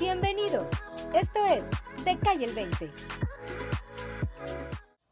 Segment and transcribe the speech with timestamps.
[0.00, 0.70] Bienvenidos.
[1.12, 1.62] Esto es
[2.04, 2.90] Te Cae el 20.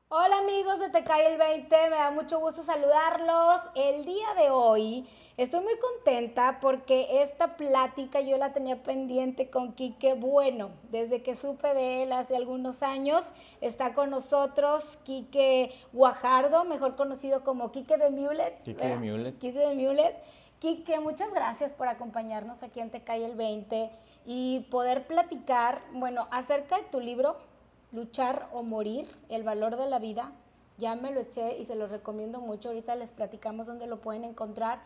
[0.08, 3.60] Hola amigos de Te Cae el 20, me da mucho gusto saludarlos.
[3.74, 5.06] El día de hoy
[5.36, 10.70] estoy muy contenta porque esta plática yo la tenía pendiente con Quique Bueno.
[10.90, 17.44] Desde que supe de él hace algunos años, está con nosotros Quique Guajardo, mejor conocido
[17.44, 18.62] como Quique de Mulet.
[18.62, 19.38] Quique de Mulet.
[19.38, 20.16] Quique de Mulet.
[20.60, 23.90] Quique, muchas gracias por acompañarnos aquí en Te el 20
[24.30, 27.38] y poder platicar, bueno, acerca de tu libro,
[27.92, 30.32] Luchar o Morir, el valor de la vida.
[30.76, 32.68] Ya me lo eché y se lo recomiendo mucho.
[32.68, 34.80] Ahorita les platicamos dónde lo pueden encontrar.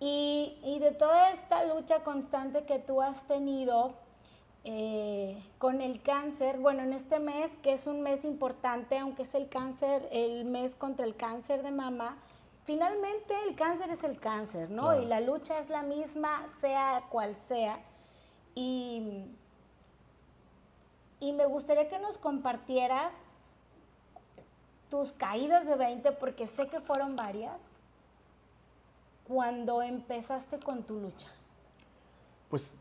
[0.00, 3.94] Y, y de toda esta lucha constante que tú has tenido
[4.64, 9.34] eh, con el cáncer, bueno, en este mes, que es un mes importante, aunque es
[9.34, 12.18] el cáncer, el mes contra el cáncer de mama,
[12.64, 14.82] finalmente el cáncer es el cáncer, ¿no?
[14.82, 15.02] Claro.
[15.02, 17.78] Y la lucha es la misma, sea cual sea.
[18.54, 19.26] Y,
[21.20, 23.14] y me gustaría que nos compartieras
[24.90, 27.58] tus caídas de 20, porque sé que fueron varias,
[29.26, 31.28] cuando empezaste con tu lucha.
[32.48, 32.78] Pues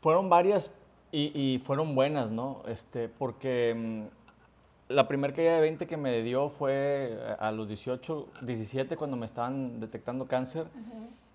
[0.00, 0.70] fueron varias
[1.12, 2.62] y, y fueron buenas, ¿no?
[2.66, 8.28] Este, porque mm, la primera caída de 20 que me dio fue a los 18,
[8.42, 10.66] 17 cuando me estaban detectando cáncer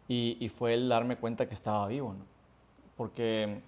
[0.08, 2.39] y, y fue el darme cuenta que estaba vivo, ¿no?
[3.00, 3.62] Porque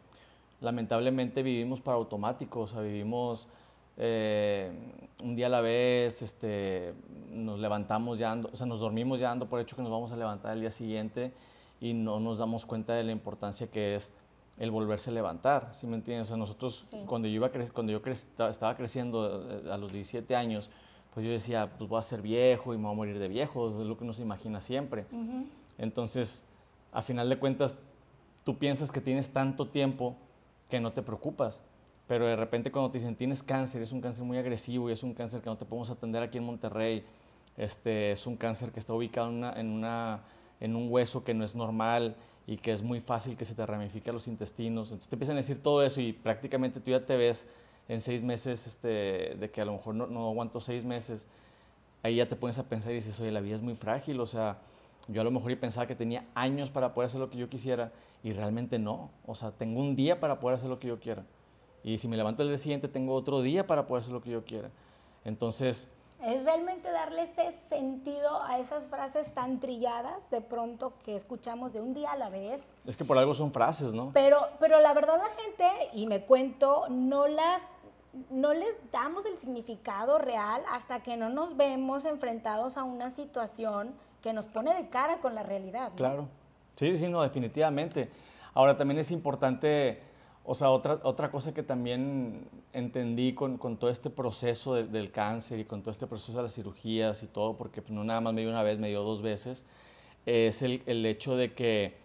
[0.60, 3.48] lamentablemente vivimos para automático, o sea, vivimos
[3.96, 4.70] eh,
[5.24, 6.94] un día a la vez, este,
[7.32, 10.12] nos levantamos ya, ando- o sea, nos dormimos ya dando por hecho que nos vamos
[10.12, 11.32] a levantar el día siguiente
[11.80, 14.12] y no nos damos cuenta de la importancia que es
[14.58, 16.28] el volverse a levantar, ¿sí me entiendes?
[16.28, 16.98] O sea, nosotros, Sí.
[17.08, 20.70] cuando yo, iba cuando yo cre- esta- estaba creciendo eh, a los 17 años,
[21.14, 23.70] pues yo decía, pues voy a ser viejo y me voy a morir de viejo,
[23.82, 25.06] es lo que uno se imagina siempre.
[25.10, 25.46] Ujú.
[25.78, 26.44] Entonces,
[26.92, 27.78] a final de cuentas,
[28.44, 30.16] tú piensas que tienes tanto tiempo
[30.70, 31.64] que no te preocupas,
[32.08, 35.04] pero de repente cuando te dicen tienes cáncer, es un cáncer muy agresivo y es
[35.04, 37.06] un cáncer que no te podemos atender aquí en Monterrey,
[37.58, 40.24] este, es un cáncer que está ubicado en, una,
[40.60, 42.16] en, un hueso que no es normal
[42.48, 44.90] y que es muy fácil que se te ramifique a los intestinos.
[44.90, 47.48] Entonces te empiezan a decir todo eso y prácticamente tú ya te ves
[47.88, 51.28] en seis meses, este, de que a lo mejor no, no aguanto seis meses,
[52.04, 54.28] ahí ya te pones a pensar y dices, oye, la vida es muy frágil, o
[54.28, 54.60] sea,
[55.08, 57.92] yo a lo mejor pensaba que tenía años para poder hacer lo que yo quisiera
[58.24, 61.24] y realmente no, o sea, tengo un día para poder hacer lo que yo quiera.
[61.84, 64.30] Y si me levanto el día siguiente, tengo otro día para poder hacer lo que
[64.30, 64.70] yo quiera.
[65.26, 65.90] Entonces,
[66.24, 71.82] Es realmente darle ese sentido a esas frases tan trilladas de pronto que escuchamos de
[71.82, 72.62] un día a la vez.
[72.86, 74.12] es que por algo son frases, ¿no?
[74.14, 77.64] Pero, pero la verdad la gente, y me cuento, no las
[78.30, 83.94] no les damos el significado real hasta que no nos vemos enfrentados a una situación
[84.22, 85.90] que nos pone de cara con la realidad.
[85.92, 85.96] ¿no?
[85.96, 86.28] Claro.
[86.76, 88.10] Sí, sí, no, definitivamente.
[88.54, 90.00] Ahora también es importante,
[90.46, 95.12] o sea, otra, otra cosa que también entendí con, con todo este proceso de- del
[95.12, 98.22] cáncer y con todo este proceso de las cirugías y todo, porque pues, no nada
[98.22, 99.66] más me dio una vez, me dio dos veces,
[100.26, 101.98] es el, el hecho de que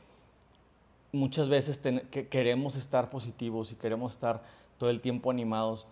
[1.12, 4.43] muchas veces ten- que queremos estar positivos y queremos estar
[4.78, 5.87] todo el tiempo animados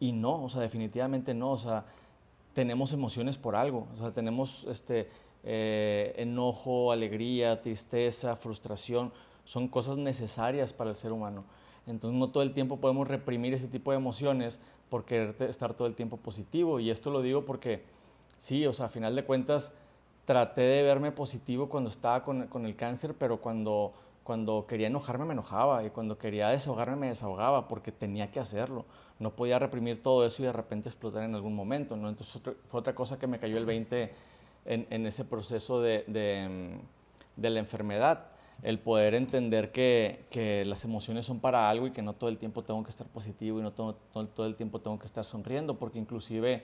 [0.00, 1.84] y no, o sea, definitivamente no, o sea,
[2.52, 5.08] tenemos emociones por algo, o sea, tenemos este,
[5.44, 9.12] eh, enojo, alegría, tristeza, frustración,
[9.44, 11.44] son cosas necesarias para el ser humano.
[11.86, 15.86] Entonces no todo el tiempo podemos reprimir ese tipo de emociones por querer estar todo
[15.86, 16.80] el tiempo positivo.
[16.80, 17.82] Y esto lo digo porque
[18.38, 19.72] sí, o sea, a final de cuentas
[20.24, 25.34] traté de verme positivo cuando estaba con, el cáncer, pero cuando, cuando quería enojarme me
[25.34, 28.86] enojaba y cuando quería desahogarme me desahogaba porque tenía que hacerlo.
[29.18, 31.94] No podía reprimir todo eso y de repente explotar en algún momento.
[31.94, 34.10] Entonces fue otra cosa que me cayó el 20
[34.64, 38.26] en, ese proceso de, mm, de la enfermedad.
[38.62, 42.38] El poder entender que, que las emociones son para algo y que no todo el
[42.38, 45.24] tiempo tengo que estar positivo y no todo, todo, todo el tiempo tengo que estar
[45.24, 46.62] sonriendo, porque inclusive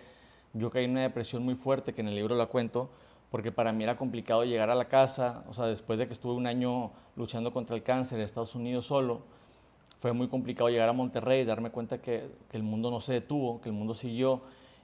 [0.53, 2.91] yo caí en una depresión muy fuerte, que en el libro la cuento,
[3.31, 6.33] porque para mí era complicado llegar a la casa, o sea, después de que estuve
[6.33, 9.23] un año luchando contra el cáncer en Estados Unidos solo,
[9.99, 13.13] fue muy complicado llegar a Monterrey y darme cuenta que, que el mundo no se
[13.13, 14.41] detuvo, que el mundo siguió.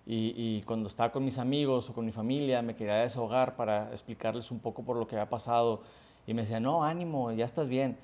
[0.09, 4.53] Y, cuando estaba con mis amigos o con mi familia, me quería desahogar para explicarles
[4.53, 5.83] un poco por lo que había pasado.
[6.29, 7.97] Y me decían, no, ánimo, ya estás bien.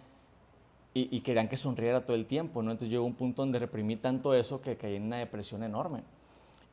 [0.94, 2.72] Y, y querían que sonriera todo el tiempo, ¿no?
[2.72, 6.02] Entonces llegó un punto donde reprimí tanto eso que caí en una depresión enorme.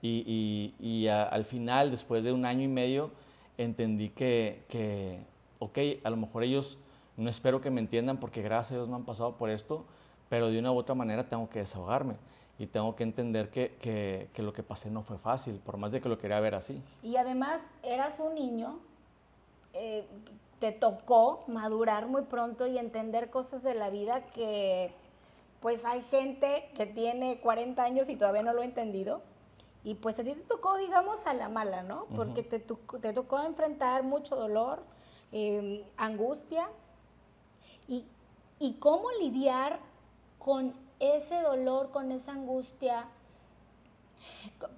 [0.02, 3.12] Y, al final, después de un año y medio,
[3.58, 5.20] entendí que, que,
[5.60, 6.80] ok, a lo mejor ellos
[7.18, 9.86] no espero que me entiendan porque gracias a Dios no han pasado por esto,
[10.30, 12.16] pero de una u otra manera tengo que desahogarme
[12.60, 15.92] y tengo que entender que, que- que lo que pasé no fue fácil, por más
[15.94, 16.84] de que lo quería ver así.
[17.02, 18.80] Y además eras un niño,
[19.74, 20.06] eh,
[20.60, 24.92] te tocó madurar muy pronto y entender cosas de la vida que
[25.62, 29.22] pues hay gente que tiene 40 años y todavía no lo ha entendido.
[29.84, 32.06] Y pues a ti te tocó, digamos, a la mala, ¿no?
[32.16, 34.84] Porque te, te, tocó enfrentar mucho dolor,
[35.32, 36.68] em, angustia.
[37.88, 38.06] Y,
[38.60, 39.80] y cómo lidiar
[40.38, 43.08] con ese dolor, con esa angustia,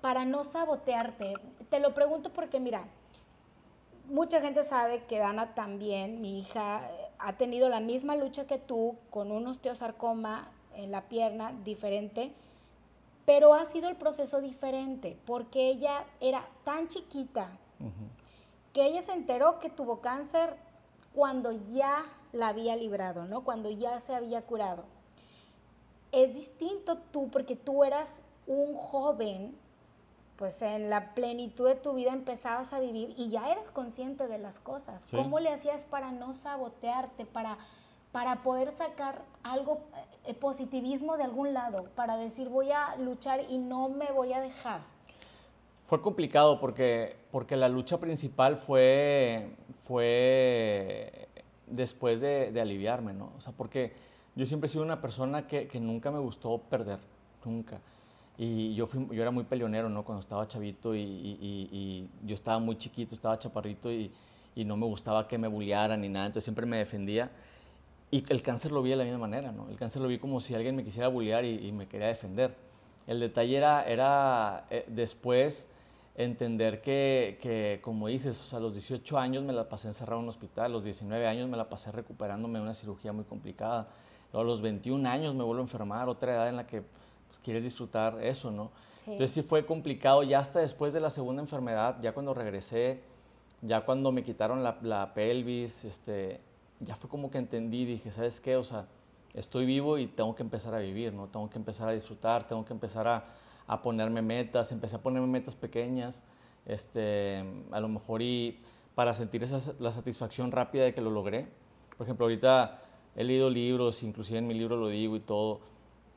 [0.01, 1.33] para no sabotearte.
[1.69, 2.85] Te lo pregunto porque, mira,
[4.05, 6.87] mucha gente sabe que Dana también, mi hija,
[7.17, 12.33] ha tenido la misma lucha que tú con un osteosarcoma en la pierna diferente,
[13.25, 17.49] pero ha sido el proceso diferente porque ella era tan chiquita
[18.73, 20.55] que ella se enteró que tuvo cáncer
[21.13, 23.43] cuando ya la había librado, ¿no?
[23.43, 24.85] Cuando ya se había curado.
[26.11, 28.09] Es distinto tú porque tú eras
[28.47, 29.55] un joven
[30.41, 34.39] pues en la plenitud de tu vida empezabas a vivir y ya eras consciente de
[34.39, 35.05] las cosas.
[35.11, 37.59] ¿Cómo le hacías para no sabotearte, para,
[38.11, 39.81] para poder sacar algo,
[40.25, 44.41] eh, positivismo de algún lado, para decir voy a luchar y no me voy a
[44.41, 44.81] dejar?
[45.85, 51.27] Fue complicado porque, porque la lucha principal fue, fue
[51.67, 53.31] después de, aliviarme, ¿no?
[53.37, 53.93] O sea, porque
[54.35, 56.99] yo siempre he sido una persona que, que nunca me gustó perder,
[57.43, 57.79] nunca.
[58.37, 60.03] Y yo, fui, yo era muy peleonero, ¿no?
[60.03, 64.11] Cuando estaba chavito y, yo estaba muy chiquito, estaba chaparrito y,
[64.55, 67.29] no me gustaba que me bullearan ni nada, entonces siempre me defendía.
[68.09, 69.69] Y el cáncer lo vi de la misma manera, ¿no?
[69.69, 72.55] El cáncer lo vi como si alguien me quisiera bullear y, me quería defender.
[73.07, 75.67] El detalle era, era eh, después
[76.15, 80.19] entender que, que, como dices, o sea, a los 18 años me la pasé encerrado
[80.19, 83.23] en un hospital, a los 19 años me la pasé recuperándome de una cirugía muy
[83.23, 83.87] complicada,
[84.33, 87.63] a los 21 años me vuelvo a enfermar, otra edad en la que pues, quieres
[87.63, 88.71] disfrutar eso, ¿no?
[89.05, 93.01] Entonces sí fue complicado, ya hasta después de la segunda enfermedad, ya cuando regresé,
[93.61, 96.39] ya cuando me quitaron la, la pelvis, este,
[96.79, 98.57] ya fue como que entendí, dije, ¿sabes qué?
[98.57, 98.85] O sea,
[99.33, 101.27] estoy vivo y tengo que empezar a vivir, ¿no?
[101.27, 103.23] Tengo que empezar a disfrutar, tengo que empezar a,
[103.71, 106.25] a ponerme metas, empecé a ponerme metas pequeñas,
[106.65, 107.41] este,
[107.71, 108.59] a lo mejor y
[108.95, 111.47] para sentir esa, la satisfacción rápida de que lo logré.
[111.97, 112.81] Por ejemplo, ahorita
[113.15, 115.61] he leído libros, inclusive en mi libro lo digo y todo,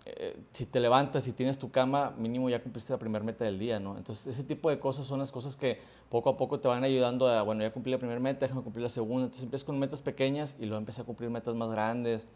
[0.05, 3.61] eh, si te levantas y tienes tu cama, mínimo ya cumpliste la primera meta del
[3.61, 3.97] día, ¿no?
[3.97, 5.79] Entonces, ese tipo de cosas son las cosas que
[6.11, 8.83] poco a poco te van ayudando a, bueno, ya cumplí la primera meta, déjame cumplir
[8.83, 9.27] la segunda.
[9.27, 12.27] Entonces, empiezas con metas pequeñas y luego empecé a cumplir metas más grandes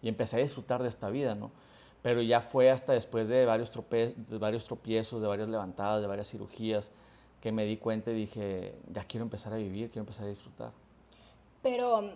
[0.00, 1.50] y empecé a disfrutar de esta vida, ¿no?
[2.02, 6.08] Pero ya fue hasta después de varios, trope de varios tropiezos, de varias levantadas, de
[6.08, 6.90] varias cirugías,
[7.40, 10.72] que me di cuenta y dije, ya quiero empezar a vivir, quiero empezar a disfrutar.
[11.62, 12.12] Pero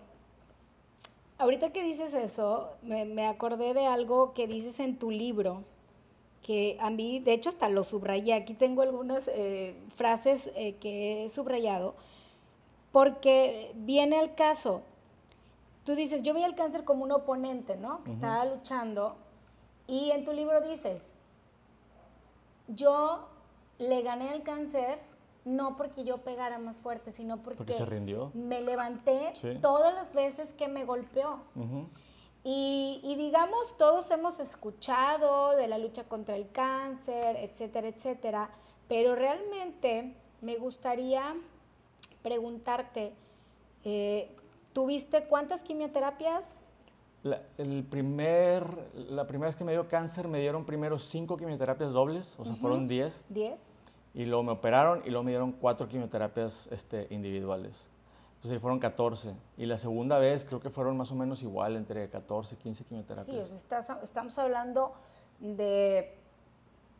[1.38, 5.64] Ahorita que dices eso, me, acordé de algo que dices en tu libro,
[6.42, 8.32] que a mí, de hecho, hasta lo subrayé.
[8.32, 11.94] Aquí tengo algunas eh, frases eh, que he subrayado,
[12.90, 14.80] porque viene al caso.
[15.84, 18.02] Tú dices, yo vi el cáncer como un oponente, ¿no?
[18.02, 19.16] Que estaba luchando.
[19.86, 21.02] Y en tu libro dices,
[22.68, 23.28] yo
[23.78, 24.98] le gané el cáncer
[25.46, 28.32] no porque yo pegara más fuerte, sino porque, se rindió.
[28.34, 31.40] me levanté todas las veces que me golpeó.
[32.42, 38.50] y, digamos, todos hemos escuchado de la lucha contra el cáncer, etcétera, etcétera,
[38.88, 41.36] pero realmente me gustaría
[42.22, 43.12] preguntarte,
[43.84, 44.34] eh,
[44.72, 46.44] ¿tuviste cuántas quimioterapias?
[47.26, 48.64] La, el primer,
[48.94, 52.55] la primera vez que me dio cáncer me dieron primero cinco quimioterapias dobles, o sea,
[52.56, 53.24] fueron diez.
[53.29, 53.77] Diez
[54.17, 57.91] y luego me operaron y luego me dieron cuatro quimioterapias este, individuales.
[58.31, 59.34] Entonces ahí fueron 14.
[59.58, 63.48] Y la segunda vez creo que fueron más o menos igual, entre 14 15 quimioterapias.
[63.48, 63.56] Sí,
[64.03, 64.94] estamos hablando
[65.39, 66.15] de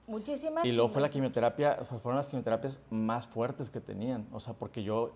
[0.07, 0.67] muchísimas.
[0.67, 4.29] Y luego fue la quimioterapia, fueron las quimioterapias más fuertes que tenían.
[4.31, 5.13] O sea, porque yo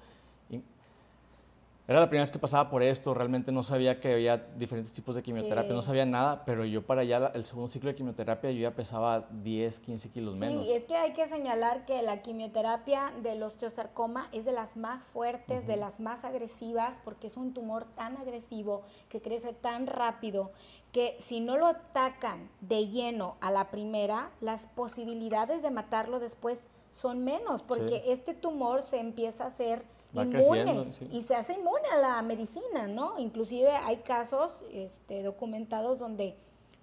[1.91, 5.17] era la primera vez que pasaba por esto, realmente no sabía que había diferentes tipos
[5.17, 8.61] de quimioterapia, no sabía nada, pero yo para allá el segundo ciclo de quimioterapia yo
[8.61, 10.63] ya pesaba 10, 15 kilos menos.
[10.63, 15.03] Sí, es que hay que señalar que la quimioterapia del osteosarcoma es de las más
[15.03, 20.53] fuertes, de las más agresivas, porque es un tumor tan agresivo que crece tan rápido
[20.93, 26.69] que si no lo atacan de lleno a la primera, las posibilidades de matarlo después
[26.93, 29.83] son menos, porque este tumor se empieza a hacer
[30.15, 33.19] inmune y se hace inmune a la medicina, ¿no?
[33.19, 36.37] Inclusive hay casos este, documentados donde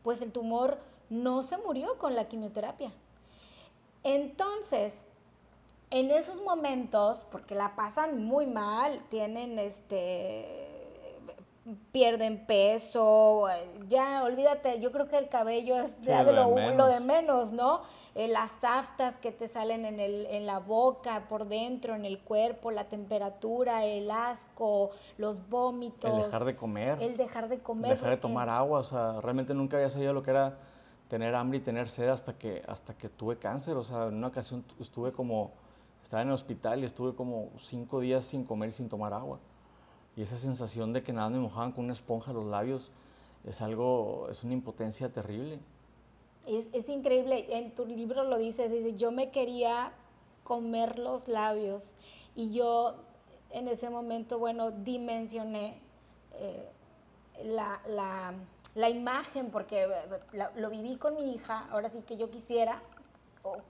[0.03, 0.77] pues el tumor
[1.09, 2.91] no se murió con la quimioterapia.
[4.03, 5.05] Entonces,
[5.89, 10.76] en esos momentos, porque la pasan muy mal, tienen este
[11.91, 13.45] pierden peso,
[13.87, 16.75] ya olvídate, yo creo que el cabello es ya lo de lo, menos.
[16.77, 17.81] lo de menos, ¿no?
[18.15, 22.19] Eh, las aftas que te salen en, el, en la boca, por dentro, en el
[22.19, 26.09] cuerpo, la temperatura, el asco, los vómitos.
[26.09, 27.01] El dejar de comer.
[27.01, 27.91] El dejar de comer.
[27.91, 30.57] dejar de tomar agua, o sea, realmente nunca había sabido lo que era
[31.09, 34.27] tener hambre y tener sed hasta que, hasta que tuve cáncer, o sea, en una
[34.27, 35.51] ocasión tu- estuve como,
[36.01, 39.39] estaba en el hospital y estuve como cinco días sin comer y sin tomar agua.
[40.17, 42.91] Y esa sensación de que nada me mojaban con una esponja los labios
[43.45, 45.59] es algo, es una impotencia terrible.
[46.47, 49.91] Es, es increíble, en tu libro lo dices, dice, yo me quería
[50.43, 51.93] comer los labios
[52.35, 52.95] y yo
[53.51, 55.77] en ese momento, bueno, dimensioné
[56.33, 56.67] eh,
[57.43, 58.33] la, la-
[58.73, 59.89] la imagen, porque eh,
[60.33, 62.81] la- lo viví con mi hija, ahora sí que yo quisiera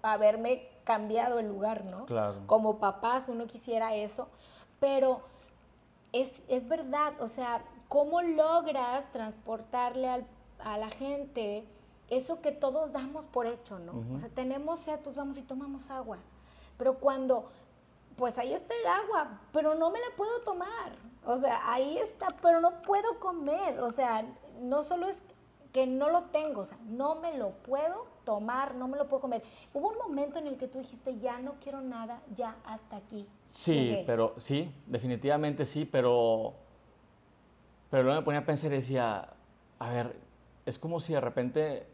[0.01, 2.05] haberme cambiado el lugar, ¿no?
[2.05, 2.35] Claro.
[2.45, 4.27] Como papás uno quisiera eso,
[4.79, 5.21] pero
[6.13, 10.27] es, es verdad, o sea, ¿cómo logras transportarle al-
[10.59, 11.67] a la gente
[12.09, 13.93] eso que todos damos por hecho, ¿no?
[14.15, 16.17] O sea, tenemos sed, pues vamos y tomamos agua.
[16.77, 17.49] Pero cuando,
[18.15, 20.95] pues ahí está el agua, pero no me la puedo tomar.
[21.25, 23.79] O sea, ahí está, pero no puedo comer.
[23.81, 24.25] O sea,
[24.61, 25.17] no solo es
[25.73, 29.21] que no lo tengo, o sea, no me lo puedo tomar, no me lo puedo
[29.21, 29.41] comer.
[29.73, 33.25] Hubo un momento en el que tú dijiste, ya no quiero nada, ya hasta aquí.
[33.47, 34.03] Sí, llegué".
[34.05, 36.53] pero sí, definitivamente sí, pero,
[37.89, 39.29] pero luego me ponía a pensar y decía,
[39.79, 40.17] a ver,
[40.65, 41.87] es como si de repente,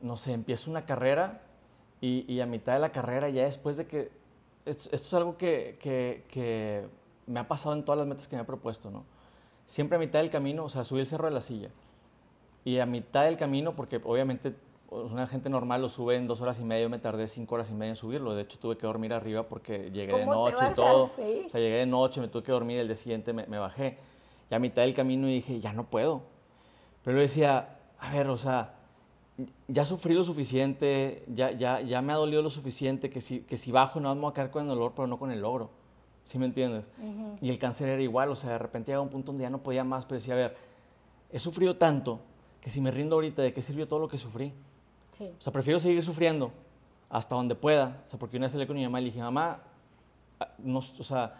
[0.00, 1.40] no sé, empiezo una carrera
[2.00, 4.12] y, y a mitad de la carrera, ya después de que,
[4.64, 6.86] esto, esto es algo que, que- que
[7.26, 9.04] me ha pasado en todas las metas que me he propuesto, ¿no?
[9.66, 11.70] Siempre a mitad del camino, o sea, subí el cerro de la silla
[12.64, 14.54] y a mitad del camino, porque obviamente
[14.90, 17.70] una gente normal lo sube en dos horas y media, yo me tardé cinco horas
[17.70, 18.34] y media en subirlo.
[18.34, 21.04] De hecho, tuve que dormir arriba porque llegué de ¿Cómo te noche y todo.
[21.04, 23.98] O sea, llegué de noche, me tuve que dormir, el día siguiente me, me bajé.
[24.50, 26.22] Y a mitad del camino dije, ya no puedo.
[27.04, 28.74] Pero yo decía, a ver, o sea,
[29.68, 33.56] ya sufrí lo suficiente, ya, ya, ya me ha dolido lo suficiente, que si, que
[33.56, 35.70] si bajo no me voy a quedar con el dolor, pero no con el logro.
[36.24, 36.90] ¿Sí me entiendes?
[37.40, 39.62] Y el cáncer era igual, o sea, de repente llegaba un punto donde ya no
[39.62, 40.56] podía más, pero decía, a ver,
[41.32, 42.20] he sufrido tanto
[42.60, 44.52] que si me rindo ahorita, ¿de qué sirvió todo lo que sufrí?
[45.20, 45.34] Sí.
[45.38, 46.50] O sea, prefiero seguir sufriendo
[47.10, 48.00] hasta donde pueda.
[48.04, 49.60] O sea, porque una vez salí con mi mamá y le dije, mamá,
[50.40, 51.34] ah, no, o sea,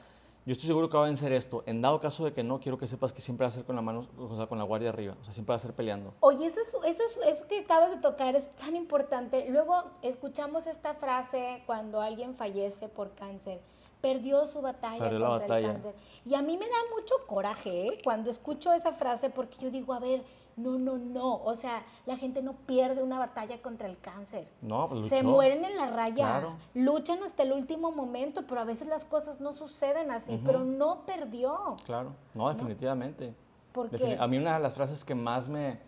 [0.44, 1.62] yo estoy seguro que va a vencer esto.
[1.64, 3.76] En dado caso de que no, quiero que sepas que siempre va a ser con
[3.76, 5.16] la mano, o sea, con la guardia arriba.
[5.18, 6.12] O sea, siempre va a ser peleando.
[6.20, 9.46] Oye, eso, es, eso, es- eso que acabas de tocar es tan importante.
[9.48, 13.60] Luego escuchamos esta frase cuando alguien fallece por cáncer.
[14.02, 15.66] Perdió su batalla Perdió contra batalla.
[15.68, 15.94] el cáncer.
[16.24, 18.00] Y a mí me da mucho coraje ¿eh?
[18.02, 20.22] cuando escucho esa frase porque yo digo, a ver,
[20.60, 21.36] no, no, no.
[21.42, 24.48] O sea, la gente no pierde una batalla contra el cáncer.
[24.62, 25.28] No, pues Se luchó.
[25.30, 26.52] mueren en la raya, Claro.
[26.74, 31.04] luchan hasta el último momento, pero a veces las cosas no suceden así, pero no
[31.06, 31.76] perdió.
[31.84, 33.34] Claro, no, definitivamente.
[33.72, 34.16] ¿Por qué?
[34.20, 35.78] A mí una de las frases que más me,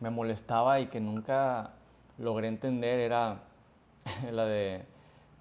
[0.00, 1.72] me molestaba y que nunca
[2.18, 3.42] logré entender era
[4.30, 4.84] la de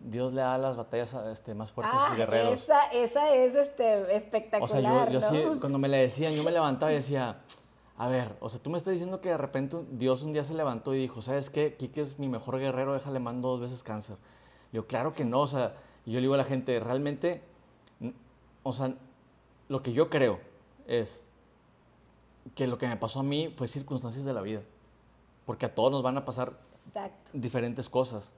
[0.03, 2.53] Dios le da las batallas a, este, más fuertes a Ah, sus guerreros.
[2.63, 5.53] Esa, esa es este, O espectacular, sea, yo, yo ¿no?
[5.53, 7.35] sí, cuando me la decían, yo me levantaba y decía,
[7.98, 10.53] a ver, o sea, tú me estás diciendo que de repente Dios un día se
[10.53, 11.75] levantó y dijo, ¿sabes qué?
[11.75, 14.17] Quique es mi mejor guerrero, déjale mando dos veces cáncer.
[14.71, 17.41] Le digo, claro que no, o sea, y yo le digo a la gente, realmente,
[18.63, 18.95] o sea,
[19.69, 20.39] lo que yo creo
[20.88, 21.25] es
[22.55, 24.62] que lo que me pasó a mí fue circunstancias de la vida,
[25.45, 26.57] porque a todos nos van a pasar
[26.88, 27.29] Exacto.
[27.33, 28.33] diferentes cosas.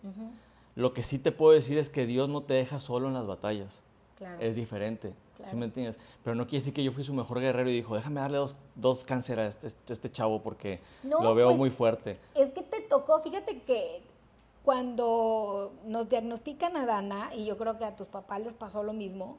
[0.75, 3.27] Lo que sí te puedo decir es que Dios no te deja solo en las
[3.27, 3.83] batallas
[4.24, 4.42] Claro.
[4.42, 5.13] es diferente.
[5.44, 6.00] ¿Sí me entiendes?
[6.24, 8.56] Pero no quiere decir que yo fui su mejor guerrero y dijo, déjame darle dos,
[8.75, 12.18] dos cáncer a este, este- este chavo porque No, lo veo pues, muy fuerte.
[12.34, 14.01] Es que te tocó, fíjate que
[14.63, 18.94] cuando nos diagnostican a Dana, y yo creo que a tus papás les pasó lo
[18.94, 19.38] mismo,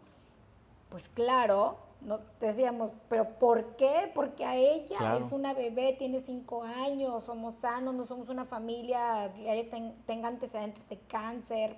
[0.91, 4.11] pues claro, nos decíamos, pero ¿por qué?
[4.15, 5.25] Porque a ella Claro.
[5.25, 10.87] es una bebé, tiene cinco años, somos sanos, no somos una familia que tenga antecedentes
[10.91, 11.77] de cáncer.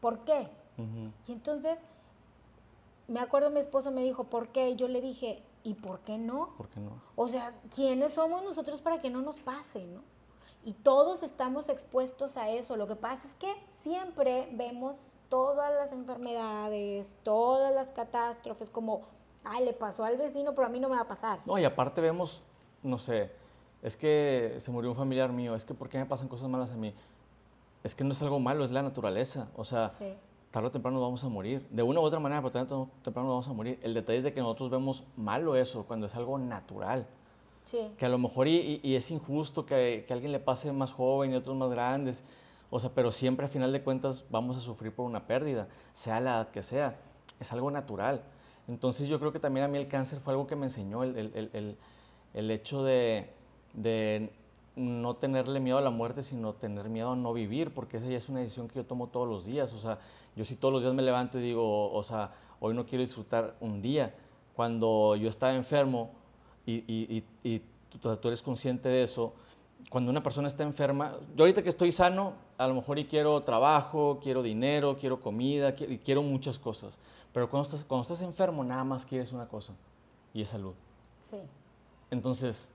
[0.00, 0.48] ¿Por qué?
[1.28, 1.78] Y entonces,
[3.08, 4.70] me acuerdo mi esposo me dijo, ¿por qué?
[4.70, 6.54] Y yo le dije, ¿y por qué no?
[6.56, 7.00] ¿Por qué no?
[7.14, 10.02] O sea, ¿quiénes somos nosotros para que no nos pase, no?
[10.64, 12.76] Y todos estamos expuestos a eso.
[12.76, 19.02] Lo que pasa es que siempre vemos todas las enfermedades, todas las catástrofes como,
[19.44, 21.40] ay, le pasó al vecino, pero a mí no me va a pasar.
[21.46, 22.42] No, y aparte vemos,
[22.82, 23.30] no sé,
[23.82, 26.72] es que se murió un familiar mío, es que ¿por qué me pasan cosas malas
[26.72, 26.94] a mí?
[27.84, 29.48] Es que no es algo malo, es la naturaleza.
[29.56, 30.14] O sea, Sí.
[30.56, 31.66] Tarde o temprano vamos a morir.
[31.70, 33.78] De una u otra manera, pero tarde o temprano vamos a morir.
[33.82, 37.06] El detalle es de que nosotros vemos malo eso cuando es algo natural.
[37.64, 37.90] Sí.
[37.98, 40.70] que a lo mejor y, y- y es injusto que, que a alguien le pase
[40.72, 42.24] más joven y otros más grandes,
[42.70, 46.20] o sea, pero siempre a final de cuentas vamos a sufrir por una pérdida, sea
[46.20, 46.96] la edad que sea,
[47.40, 48.22] es algo natural.
[48.68, 51.18] Entonces yo creo que también a mí el cáncer fue algo que me enseñó, el,
[51.18, 51.76] el- el-
[52.34, 53.30] el hecho de,
[53.74, 54.32] de
[54.76, 58.16] no tenerle miedo a la muerte, sino tener miedo a no vivir, porque esa ya
[58.18, 59.72] es una decisión que yo tomo todos los días.
[59.72, 59.98] O sea,
[60.36, 62.30] yo sí todos los días me levanto y digo, o sea,
[62.60, 64.14] hoy no quiero disfrutar un día.
[64.54, 66.10] Cuando yo estaba enfermo
[66.66, 67.62] y, y- y- y
[68.00, 69.32] tú, tú eres consciente de eso,
[69.90, 73.42] cuando una persona está enferma, yo ahorita que estoy sano, a lo mejor y quiero
[73.42, 76.98] trabajo, quiero dinero, quiero comida, y quiero muchas cosas.
[77.32, 79.74] Pero cuando estás, cuando estás enfermo, nada más quieres una cosa,
[80.34, 80.72] y es salud.
[81.20, 81.36] Sí.
[82.10, 82.70] Entonces,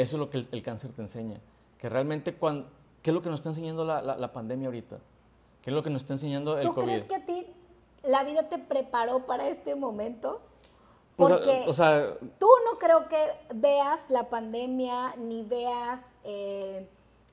[0.00, 1.40] eso es lo que el, el cáncer te enseña.
[1.78, 2.66] Que realmente, cuan-
[3.02, 4.98] ¿qué es lo que nos está enseñando la, la- la pandemia ahorita?
[5.62, 6.86] ¿Qué es lo que nos está enseñando el ¿Tú COVID?
[6.86, 7.46] crees que a ti
[8.02, 10.40] la vida te preparó para este momento?
[11.16, 13.18] Pues, Porque o sea, tú no creo que
[13.54, 16.88] veas la pandemia ni veas eh,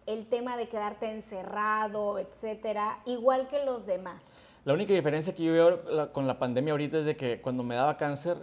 [0.06, 4.22] el tema de quedarte encerrado, etcétera, igual que los demás.
[4.66, 7.76] La única diferencia que yo veo con la pandemia ahorita es de que cuando me
[7.76, 8.38] daba cáncer,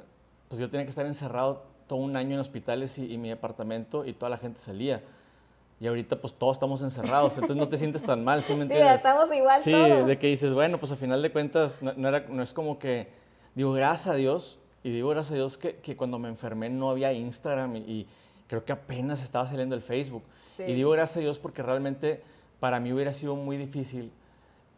[0.48, 4.04] pues yo tenía que estar encerrado todo un año en hospitales y, y mi departamento
[4.04, 5.02] y toda la gente salía.
[5.80, 8.72] Y ahorita pues todos estamos encerrados, entonces no te sientes tan mal, ¿sí me Sí,
[8.72, 8.94] entiendes?
[8.96, 10.06] estamos igual Sí, todos.
[10.06, 12.78] de que dices, bueno, pues a final de cuentas no, no era, no es como
[12.78, 13.08] que,
[13.54, 16.90] digo, gracias a Dios, y digo gracias a Dios que, que cuando me enfermé no
[16.90, 18.06] había Instagram y, y
[18.46, 20.22] creo que apenas estaba saliendo el Facebook.
[20.56, 20.62] Sí.
[20.68, 22.22] Y digo gracias a Dios porque realmente
[22.60, 24.10] para mí hubiera sido muy difícil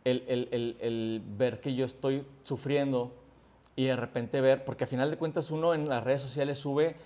[0.05, 3.13] el, el- el- el ver que yo estoy sufriendo
[3.77, 6.97] y de repente ver, porque a final de cuentas uno en las redes sociales sube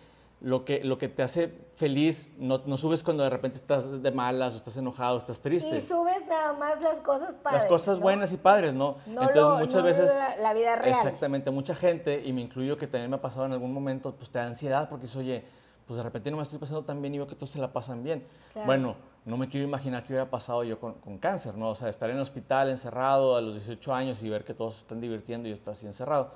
[0.40, 4.10] lo que, lo que te hace feliz, no, no subes cuando de repente estás de
[4.10, 5.76] malas o estás enojado, estás triste.
[5.76, 7.60] Y subes nada más las cosas padres.
[7.62, 8.04] Las cosas ¿no?
[8.04, 8.96] buenas y padres, ¿no?
[9.06, 10.10] No Entonces lo- muchas no veces...
[10.14, 10.96] la- la vida real.
[10.96, 14.30] Exactamente, mucha gente, y me incluyo que también me ha pasado en algún momento, pues
[14.30, 15.44] te da ansiedad porque dices, oye,
[15.86, 17.70] pues de repente no me estoy pasando tan bien y veo que todos se la
[17.72, 18.24] pasan bien.
[18.52, 18.66] Claro.
[18.66, 18.96] Bueno,
[19.26, 21.68] no me quiero imaginar qué hubiera pasado yo con, con cáncer, ¿no?
[21.70, 24.76] O sea, estar en el hospital encerrado a los 18 años y ver que todos
[24.76, 26.30] se están divirtiendo y yo estoy así encerrado.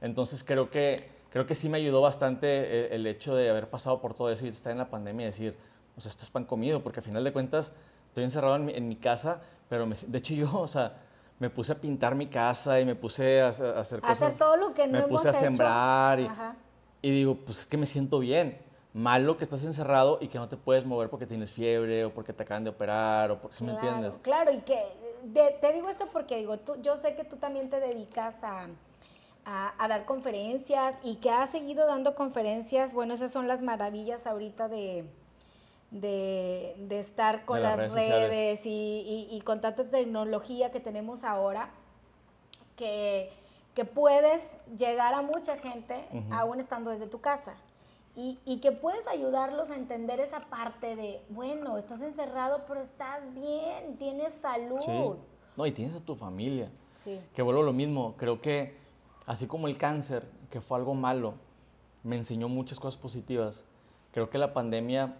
[0.00, 4.00] Entonces creo que, creo que sí me ayudó bastante eh, el, hecho de haber pasado
[4.00, 5.56] por todo eso y estar en la pandemia y decir,
[5.94, 7.72] pues esto es pan comido, porque al final de cuentas
[8.08, 10.94] estoy encerrado en mi, en mi casa, pero me- de hecho yo, o sea,
[11.38, 14.38] me puse a pintar mi casa y me puse a, hacer- a hacer Hacer cosas.
[14.38, 15.40] todo lo que no me hemos puse a hecho.
[15.40, 16.28] sembrar y,
[17.02, 18.58] y digo, pues es que me siento bien.
[18.94, 22.32] Malo que estás encerrado y que no te puedes mover porque tienes fiebre o porque
[22.32, 24.18] te acaban de operar o porque, ¿sí me Claro, entiendes?
[24.22, 24.82] Claro, y que
[25.24, 28.68] de- te digo esto porque digo, tú, yo sé que tú también te dedicas a,
[29.46, 32.92] a- a dar conferencias y que has seguido dando conferencias.
[32.92, 35.08] Bueno, esas son las maravillas ahorita de,
[35.92, 38.68] de, de estar con De las las, redes y,
[39.30, 41.70] y- y con tanta tecnología que tenemos ahora,
[42.76, 43.30] que,
[43.74, 44.42] que puedes
[44.76, 46.34] llegar a mucha gente Ujú.
[46.34, 47.54] aún estando desde tu casa.
[48.16, 53.22] Y, y que puedes ayudarlos a entender esa parte de, bueno, estás encerrado, pero estás
[53.34, 54.80] bien, tienes salud.
[54.80, 54.90] Sí.
[55.56, 56.70] No, y tienes a tu familia.
[57.04, 57.20] Sí.
[57.34, 58.74] Que vuelvo a lo mismo, creo que
[59.26, 61.34] así como el cáncer, que fue algo malo,
[62.04, 63.64] me enseñó muchas cosas positivas,
[64.12, 65.16] creo que la pandemia,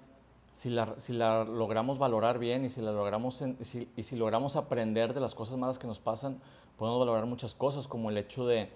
[0.53, 4.57] si la, si la logramos valorar bien y si, la logramos si- y si logramos
[4.57, 6.41] aprender de las cosas malas que nos pasan,
[6.79, 8.71] podemos valorar muchas cosas, como el hecho de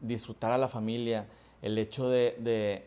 [0.00, 1.28] disfrutar a la familia,
[1.62, 2.86] el hecho de, de-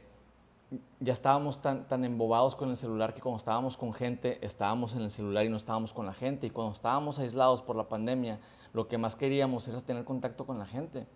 [0.99, 5.03] ya estábamos tan, tan embobados con el celular que cuando estábamos con gente, estábamos en
[5.03, 6.47] el celular y no estábamos con la gente.
[6.47, 8.39] Y cuando estábamos aislados por la pandemia,
[8.73, 11.07] lo que más queríamos era tener contacto con la gente.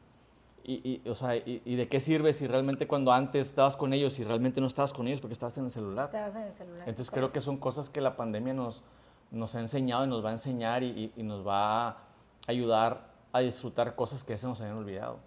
[0.64, 3.94] Y, y, o sea, y, y de qué sirve si realmente cuando antes estabas con
[3.94, 6.06] ellos y realmente no estabas con ellos porque estabas en el celular?
[6.06, 6.88] Estabas en el celular.
[6.90, 8.84] Entonces creo que son cosas que la pandemia nos,
[9.32, 11.98] nos ha enseñado y nos va a enseñar y, y- nos va a
[12.48, 15.18] ayudar a disfrutar cosas que se nos habían olvidado.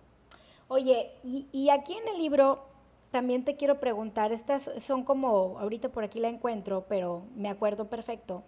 [0.69, 2.65] Oye, y, y aquí en el libro
[3.11, 7.87] también te quiero preguntar, estas son como, ahorita por aquí la encuentro, pero me acuerdo
[7.87, 8.43] perfecto.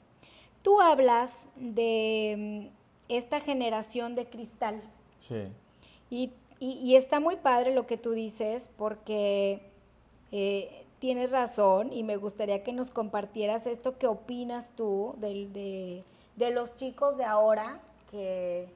[0.63, 4.83] Tú hablas de mm, esta generación de cristal
[5.21, 5.45] Sí.
[6.11, 9.61] y, y- y está muy padre lo que tú dices porque
[10.33, 16.05] eh, tienes razón y me gustaría que nos compartieras esto que opinas tú del- de,
[16.37, 18.69] de los chicos de ahora que,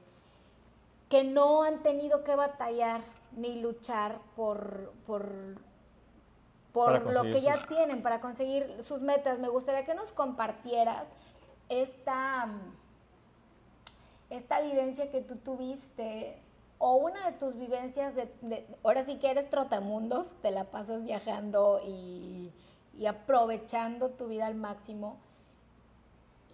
[1.09, 3.01] que no han tenido que batallar
[3.35, 5.29] ni luchar por, por,
[6.73, 9.39] por lo que ya tienen, para conseguir sus metas.
[9.39, 11.07] Me gustaría que nos compartieras
[11.69, 12.47] esta,
[14.29, 16.37] esta vivencia que tú tuviste
[16.81, 21.03] o una de tus vivencias de, de- ahora sí que eres trotamundos, te la pasas
[21.03, 22.51] viajando y,
[22.97, 25.19] y aprovechando tu vida al máximo.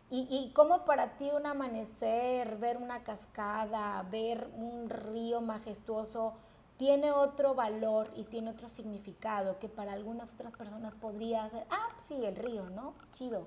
[0.09, 6.33] Y, y cómo para ti un amanecer, ver una cascada, ver un río majestuoso,
[6.77, 11.89] tiene otro valor y tiene otro significado que para algunas otras personas podría ser, ah,
[12.07, 12.93] sí, el río, ¿no?
[13.11, 13.45] Chido.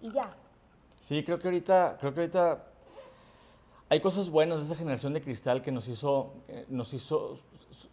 [0.00, 0.34] Y ya.
[1.00, 2.64] Sí, creo que ahorita, creo que ahorita
[3.90, 7.38] hay cosas buenas de esa generación de cristal que nos hizo, eh, nos hizo,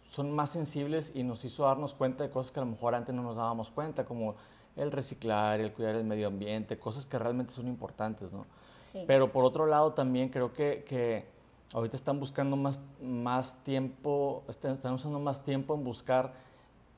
[0.08, 3.14] son más sensibles y nos hizo darnos cuenta de cosas que a lo mejor antes
[3.14, 4.34] no nos dábamos cuenta, como
[4.76, 8.44] el reciclar, el cuidar el medio ambiente, cosas que realmente son importantes, ¿no?
[8.92, 9.04] Sí.
[9.06, 11.24] Pero por otro lado también creo que, que
[11.72, 16.34] ahorita están buscando más, más tiempo, están, están usando más tiempo en buscar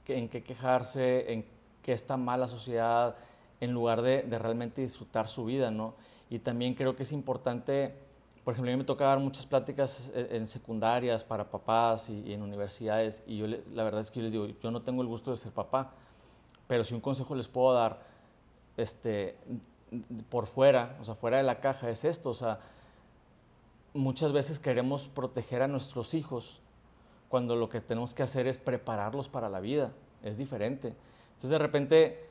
[0.05, 1.45] que- en qué quejarse, en
[1.83, 3.15] qué está mal la sociedad,
[3.61, 5.95] en lugar de, de realmente disfrutar su vida, ¿no?
[6.31, 7.95] Y también creo que es importante,
[8.49, 12.21] por ejemplo, a mí me toca dar muchas pláticas eh, en secundarias para papás y,
[12.23, 14.81] y en universidades, y yo le- la verdad es que yo les digo, yo no
[14.81, 15.93] tengo el gusto de ser papá,
[16.67, 18.01] pero si un consejo les puedo dar,
[18.79, 19.37] este,
[20.31, 22.59] por fuera, o sea, fuera de la caja, es esto, o sea,
[23.93, 26.63] muchas veces queremos proteger a nuestros hijos
[27.29, 30.97] cuando lo que tenemos que hacer es prepararlos para la vida, es diferente.
[31.29, 32.27] Entonces de repente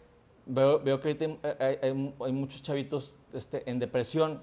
[0.47, 1.25] veo, veo que ahorita
[1.63, 4.41] hay, hay- hay- muchos chavitos este, en depresión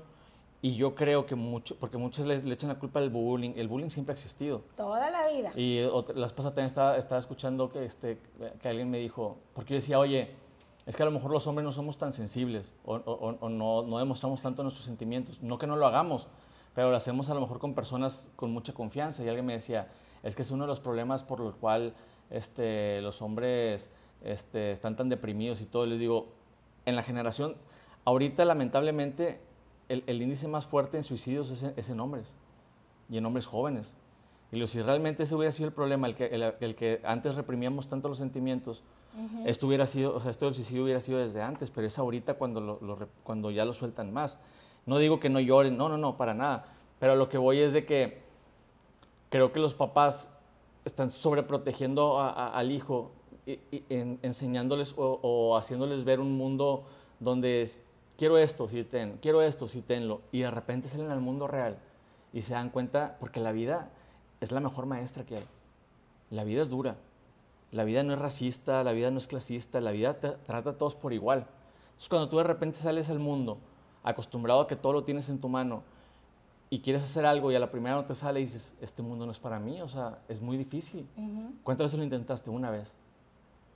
[0.64, 3.68] y yo creo que mucho, porque muchos le, le echan la culpa al bullying, el
[3.68, 4.62] bullying siempre ha existido.
[4.76, 5.52] Toda la vida.
[5.54, 8.18] Y otra, las pasadas también estaba, estaba escuchando que, este,
[8.62, 10.30] que alguien me dijo, porque yo decía, oye,
[10.86, 13.48] es que a lo mejor los hombres no somos tan sensibles o, o- o- o
[13.50, 15.42] no, no demostramos tanto nuestros sentimientos.
[15.42, 16.28] No que no lo hagamos,
[16.74, 19.22] pero lo hacemos a lo mejor con personas con mucha confianza.
[19.22, 19.88] Y alguien me decía,
[20.22, 21.92] es que es uno de los problemas por los cuales
[22.30, 23.90] este, los hombres
[24.22, 25.84] este, están tan deprimidos y todo.
[25.84, 26.28] Y les digo,
[26.86, 27.56] en la generación,
[28.06, 29.40] ahorita lamentablemente
[29.88, 32.36] el, el índice más fuerte en suicidios es en, es en hombres
[33.10, 33.96] y en hombres jóvenes.
[34.52, 37.34] Y lo, si realmente ese hubiera sido el problema, el que, el, el que antes
[37.34, 38.82] reprimíamos tanto los sentimientos,
[39.46, 42.34] esto hubiera sido, o sea, esto del suicidio hubiera sido desde antes, pero es ahorita
[42.34, 44.38] cuando, lo- cuando ya lo sueltan más.
[44.86, 46.64] No digo que no lloren, no, no, no, para nada.
[46.98, 48.22] Pero lo que voy es de que
[49.30, 50.30] creo que los papás
[50.84, 53.10] están sobreprotegiendo a- a- al hijo,
[53.46, 56.84] y- y en- enseñándoles o, o haciéndoles ver un mundo
[57.20, 57.80] donde es,
[58.16, 61.78] quiero esto, sí ten, quiero esto, sí tenlo, y de repente salen al mundo real
[62.32, 63.90] y se dan cuenta, porque la vida
[64.40, 65.46] es la mejor maestra que hay.
[66.30, 66.96] La vida es dura,
[67.70, 70.78] la vida no es racista, la vida no es clasista, la vida te trata a
[70.78, 71.46] todos por igual.
[71.86, 73.58] Entonces cuando tú de repente sales al mundo
[74.02, 75.82] acostumbrado a que todo lo tienes en tu mano
[76.70, 79.26] y quieres hacer algo y a la primera no te sale y dices, este mundo
[79.26, 81.06] no es para mí, o sea, es muy difícil.
[81.62, 82.50] ¿Cuántas veces lo intentaste?
[82.50, 82.96] Una vez.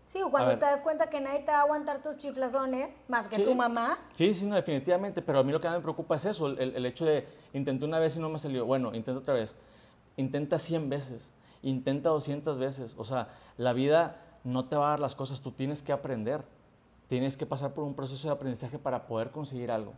[0.09, 3.29] Sí, o cuando te das cuenta que nadie te va a aguantar tus chiflazones más
[3.29, 3.45] que Sí.
[3.45, 3.99] tu mamá.
[4.17, 6.87] Sí, sí, no, definitivamente, pero a mí lo que me preocupa es eso, el, el
[6.87, 9.55] hecho de intenté una vez y no me salió, bueno, intenta otra vez,
[10.17, 15.01] intenta 100 veces, intenta 200 veces, o sea, la vida no te va a dar
[15.01, 16.43] las cosas, tú tienes que aprender,
[17.07, 19.93] tienes que pasar por un proceso de aprendizaje para poder conseguir algo.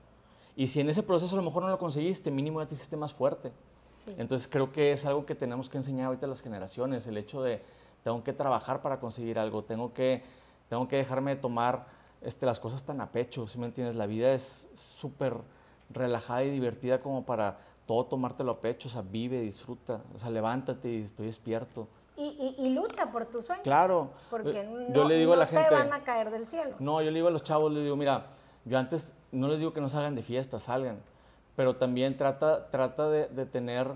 [0.56, 2.96] Y si en ese proceso a lo mejor no lo conseguiste, mínimo ya te hiciste
[2.96, 3.52] más fuerte.
[3.84, 4.12] Sí.
[4.18, 7.42] Entonces creo que es algo que tenemos que enseñar ahorita a las generaciones, el hecho
[7.42, 7.62] de
[8.02, 10.22] tengo que trabajar para conseguir algo, tengo que,
[10.68, 11.86] tengo que dejarme de tomar
[12.22, 13.94] este, las cosas tan a pecho, ¿sí me entiendes?
[13.96, 15.34] La vida es súper
[15.90, 20.30] relajada y divertida como para todo tomártelo a pecho, o sea, vive, disfruta, o sea,
[20.30, 21.88] levántate y estoy despierto.
[22.16, 23.62] Y, y- y lucha por tu sueño.
[23.62, 25.68] Claro, Porque eh, no, yo le digo a la no gente...
[25.68, 26.76] te van a caer del cielo.
[26.78, 28.26] No, yo le digo a los chavos, les digo, mira,
[28.64, 31.00] yo antes no les digo que no salgan de fiesta, salgan,
[31.56, 33.88] pero también trata, trata de, de tener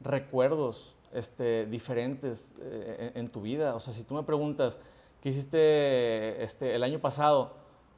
[0.00, 3.74] recuerdos este, diferentes eh, en, en tu vida.
[3.74, 4.78] O sea, si tú me preguntas,
[5.20, 7.52] ¿qué hiciste este, el año pasado?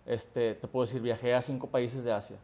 [0.07, 2.37] Este, te puedo decir, viajé a cinco países de Asia.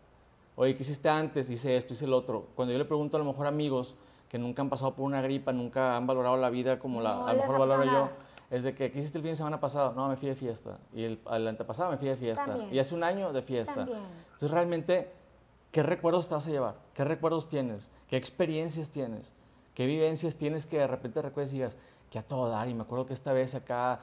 [0.57, 1.51] Oye, ¿qué hiciste antes?
[1.51, 2.47] Hice esto, hice el otro.
[2.55, 3.95] Cuando yo le pregunto a lo mejor amigos
[4.29, 7.27] que nunca han pasado por una gripa, nunca han valorado la vida como la, No
[7.27, 8.11] a lo mejor valoro yo,
[8.51, 9.93] es de que, ¿qué hiciste el fin de semana pasado?
[9.95, 10.79] No, me fui de fiesta.
[10.95, 12.47] Y el, el antepasado me fui de fiesta.
[12.47, 12.75] También.
[12.75, 13.75] Y hace un año de fiesta.
[13.75, 14.01] También.
[14.25, 15.11] Entonces, realmente,
[15.73, 16.75] ¿qué recuerdos te vas a llevar?
[16.95, 17.91] ¿Qué recuerdos tienes?
[18.09, 19.33] ¿Qué experiencias tienes?
[19.81, 21.79] ¿Qué vivencias tienes que de repente recuerdes y digas,
[22.11, 22.69] que a todo dar?
[22.69, 23.99] Y me acuerdo que esta vez acá,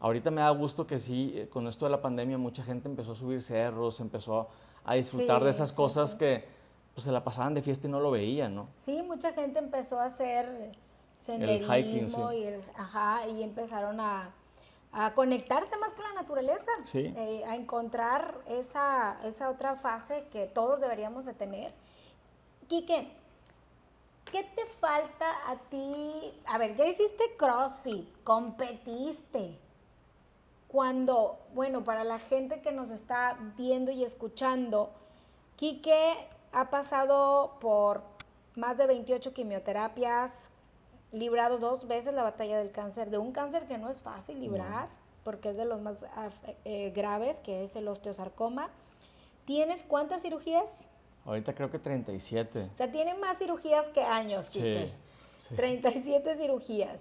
[0.00, 3.12] ahorita me da gusto que sí, eh, con esto de la pandemia, mucha gente empezó
[3.12, 4.48] a subir cerros, empezó
[4.84, 6.18] a disfrutar Sí, de esas sí, cosas sí.
[6.18, 6.44] que
[6.94, 8.64] pues, se la pasaban de fiesta y no lo veían, ¿no?
[8.84, 10.72] Sí, mucha gente empezó a hacer
[11.24, 12.36] hiking, senderismo sí.
[12.38, 14.30] y, el- ajá, y empezaron a,
[14.90, 17.14] a conectarse más con la naturaleza, Sí.
[17.16, 21.72] eh, a encontrar esa, esa otra fase que todos deberíamos de tener.
[22.66, 23.12] Quique,
[24.32, 26.32] ¿qué te falta a ti?
[26.46, 29.58] A ver, ya hiciste CrossFit, competiste.
[30.68, 34.90] Cuando, bueno, para la gente que nos está viendo y escuchando,
[35.56, 36.14] Quique
[36.52, 38.02] ha pasado por
[38.54, 40.50] más de 28 quimioterapias,
[41.12, 44.88] librado dos veces la batalla del cáncer, de un cáncer que no es fácil librar,
[45.24, 48.70] porque es de los más af- eh, graves, que es el osteosarcoma.
[49.44, 50.70] ¿Tienes cuántas cirugías?
[51.24, 52.70] Ahorita creo que 37.
[52.72, 54.92] O sea, tiene más cirugías que años, Quique.
[55.38, 55.54] Sí, sí.
[55.54, 57.00] 37 cirugías.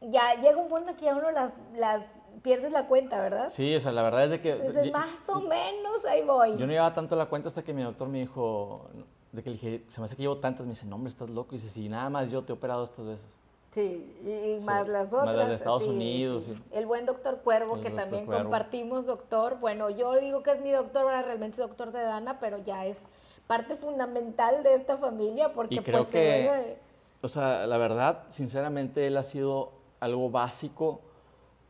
[0.00, 2.04] Ya llega un punto que ya uno las, las
[2.42, 3.48] pierdes la cuenta, ¿verdad?
[3.50, 4.50] Sí, o sea, la verdad es de que...
[4.52, 6.56] Entonces, más o menos ahí voy.
[6.58, 8.88] Yo no llevaba tanto la cuenta hasta que mi doctor me dijo,
[9.32, 11.30] de que le dije, se me hace que llevo tantas, me dice, no, hombre, estás
[11.30, 11.54] loco.
[11.54, 13.38] Y dice, sí, nada más yo te he operado estas veces.
[13.70, 15.36] Sí, y, Sí, más las más otras.
[15.36, 16.62] las de Estados sí, Unidos, sí.
[16.72, 18.42] El buen doctor Cuervo, El que doctor también Cuervo.
[18.42, 19.58] compartimos, doctor.
[19.60, 22.84] Bueno, yo digo que es mi doctor, ahora realmente es doctor de Dana, pero ya
[22.84, 22.98] es
[23.46, 26.76] parte fundamental de esta familia porque Y creo pues se que,
[27.20, 31.00] o sea, la verdad, sinceramente, él ha sido algo básico.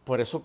[0.04, 0.42] Por eso,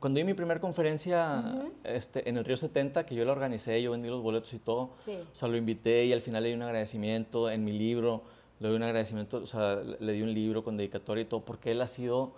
[0.00, 1.42] cuando di mi primera conferencia
[1.84, 4.90] este, en el Río 70, que yo la organicé, yo vendí los boletos y todo,
[4.98, 5.18] Sí.
[5.32, 8.22] o sea, lo invité y al final le di un agradecimiento en mi libro,
[8.60, 11.40] le di un agradecimiento, o sea, le le di un libro con dedicatoria y todo,
[11.40, 12.32] porque él ha sido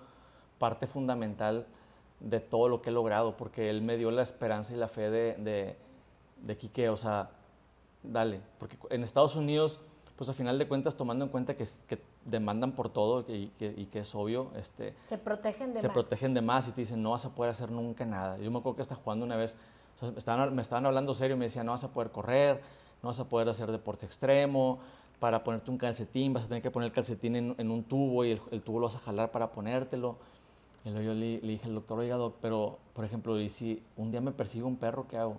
[0.59, 1.67] parte fundamental
[2.21, 5.11] de todo lo que he logrado, porque él me dio la esperanza y la fe
[5.11, 5.77] de, de,
[6.43, 7.29] de Quique, o sea,
[8.05, 9.81] dale, porque en Estados Unidos,
[10.17, 13.75] pues a final de cuentas, tomando en cuenta que, que demandan por todo y que,
[13.77, 15.95] y que es obvio, este, se protegen de se más.
[15.95, 18.39] protegen de más y te dicen, no vas a poder hacer nunca nada.
[18.39, 19.57] Yo me acuerdo que hasta jugando una vez,
[19.97, 22.61] o sea, me, estaban, me estaban hablando serio, me decían, no vas a poder correr,
[23.03, 24.79] no vas a poder hacer deporte extremo,
[25.19, 28.25] para ponerte un calcetín vas a tener que poner el calcetín en, en un tubo
[28.25, 30.17] y el, el tubo lo vas a jalar para ponértelo.
[30.85, 33.83] Y luego yo le, le dije al doctor, oiga, doc, pero, por ejemplo, y si
[33.97, 35.39] un día me persigue un perro, ¿qué hago?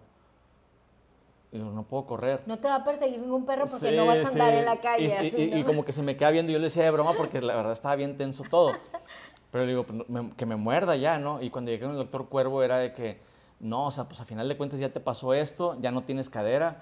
[1.56, 2.42] Digo, no puedo correr.
[2.48, 4.58] No te va a perseguir ningún perro porque Sí, no vas a andar sí.
[4.58, 5.06] en la calle.
[5.06, 7.14] Y, así, y- y como que se me queda viendo, yo le decía de broma
[7.16, 8.72] porque la verdad estaba bien tenso todo.
[9.52, 10.04] Pero le digo, pues,
[10.36, 11.42] que me muerda ya, ¿no?
[11.42, 13.22] Y cuando llegué con el doctor Cuervo era de que,
[13.62, 16.30] no, o sea, pues a final de cuentas ya te pasó esto, ya no tienes
[16.30, 16.82] cadera.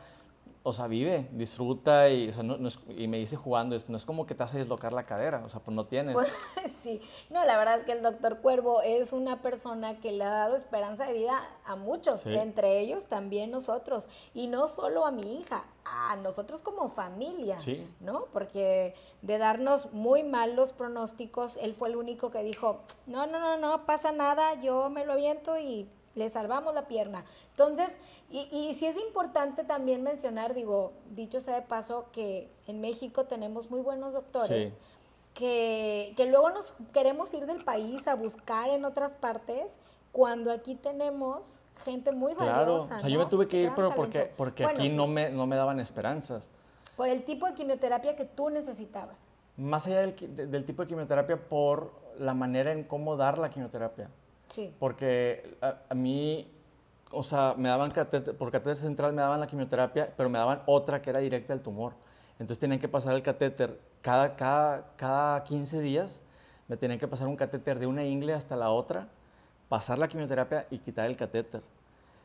[0.65, 3.97] O sea, vive, disfruta y, o sea, no- no es- y me dice jugando, no
[3.97, 6.13] es como que te hace dislocar la cadera, o sea, pues no tienes.
[6.13, 6.31] Pues,
[6.83, 10.29] sí, no, la verdad es que el doctor Cuervo es una persona que le ha
[10.29, 12.33] dado esperanza de vida a muchos, Sí.
[12.33, 17.85] entre ellos también nosotros, y no solo a mi hija, a nosotros como familia, Sí.
[17.99, 18.27] ¿no?
[18.31, 23.57] Porque de darnos muy malos pronósticos, él fue el único que dijo, no, no, no,
[23.57, 27.25] no pasa nada, yo me lo aviento y le salvamos la pierna.
[27.51, 27.89] Entonces,
[28.29, 33.25] y, y sí es importante también mencionar, digo, dicho sea de paso, que en México
[33.25, 34.77] tenemos muy buenos doctores Sí.
[35.33, 39.65] que, que luego nos queremos ir del país a buscar en otras partes
[40.11, 42.95] cuando aquí tenemos gente muy Claro, valiosa.
[42.97, 43.23] o sea, yo ¿no?
[43.25, 45.79] me tuve que ir, pero porque, porque Bueno, aquí sí, no, me, no me daban
[45.79, 46.51] esperanzas.
[46.95, 49.17] Por el tipo de quimioterapia que tú necesitabas.
[49.57, 50.15] Más allá del,
[50.51, 54.11] del tipo de quimioterapia, por la manera en cómo dar la quimioterapia.
[54.53, 54.71] Sí.
[54.77, 56.47] Porque a, a mí,
[57.11, 60.61] o sea, me daban catéter, por catéter central me daban la quimioterapia, pero me daban
[60.67, 61.93] otra que era directa al tumor.
[62.33, 66.21] Entonces tenían que pasar el catéter cada, cada, cada 15 días,
[66.67, 69.07] me tenían que pasar un catéter de una ingle hasta la otra,
[69.69, 71.61] pasar la quimioterapia y quitar el catéter.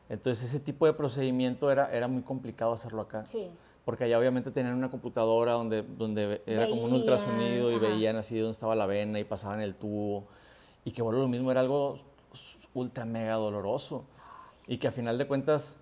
[0.07, 3.25] Entonces ese tipo de procedimiento era, era muy complicado hacerlo acá.
[3.25, 3.49] Sí.
[3.85, 7.87] Porque allá obviamente tenían una computadora donde, donde era como un Veían, ultrasonido y ajá.
[7.87, 10.25] veían así dónde estaba la vena y pasaban el tubo.
[10.85, 11.99] Y que bueno, lo mismo era algo
[12.73, 14.05] ultra mega doloroso.
[14.67, 15.77] Y que a final de cuentas,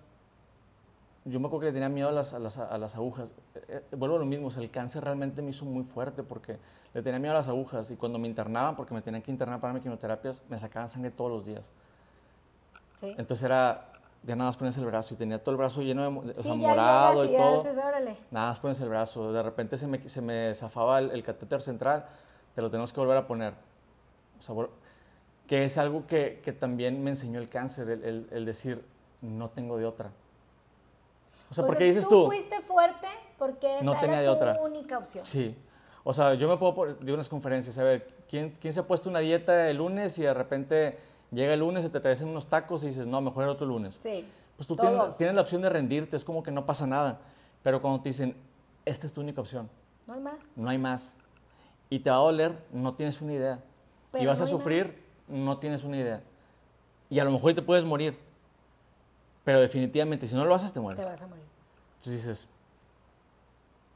[1.24, 3.34] yo me acuerdo que le tenía miedo a las, a las, a las agujas.
[3.54, 6.22] Eh, eh, vuelvo a lo mismo, o sea, el cáncer realmente me hizo muy fuerte
[6.22, 6.58] porque
[6.94, 7.90] le tenía miedo a las agujas.
[7.90, 11.10] Y cuando me internaban, porque me tenían que internar para mis quimioterapias, me sacaban sangre
[11.10, 11.70] todos los días.
[13.00, 13.14] Sí.
[13.18, 16.32] Entonces era, ya nada más pones el brazo y tenía todo el brazo lleno de,
[16.32, 17.60] de- o sea, Sí, morado y y todo.
[17.60, 17.76] haces.
[18.30, 19.32] Nada más pones el brazo.
[19.32, 22.06] De repente se me, se me zafaba el, el catéter central,
[22.54, 23.52] te lo tenemos que volver a poner.
[24.38, 24.54] O sea,
[25.48, 28.84] que es algo que, que también me enseñó el cáncer, el, el- el decir,
[29.22, 30.12] no tengo de otra.
[31.50, 32.26] O sea, O ¿por sea, qué dices tú tú?
[32.26, 33.08] fuiste fuerte
[33.38, 34.60] porque esa No tenía era de tu otra.
[34.62, 35.24] única opción.
[35.26, 35.56] Sí.
[36.04, 38.86] O sea, yo me puedo por- de unas conferencias, a ver, ¿quién, ¿quién se ha
[38.86, 40.98] puesto una dieta el lunes y de repente
[41.32, 43.98] llega el lunes y te traes unos tacos y dices, no, mejor el otro lunes?
[44.00, 44.26] Sí.
[44.56, 47.20] Pues tú tienes, tienes la opción de rendirte, es como que no pasa nada.
[47.62, 48.36] Pero cuando te dicen,
[48.84, 49.68] esta es tu única opción,
[50.06, 50.34] No hay más.
[50.56, 51.14] no hay más.
[51.90, 53.54] Y te va a doler, no tienes una idea.
[54.08, 56.22] y Pero vas no a sufrir, no tienes una idea.
[57.10, 58.18] Y a lo mejor te puedes morir.
[59.44, 61.06] Pero definitivamente, si no lo haces, te Te mueres.
[61.10, 61.44] vas a morir.
[61.98, 62.48] Entonces dices,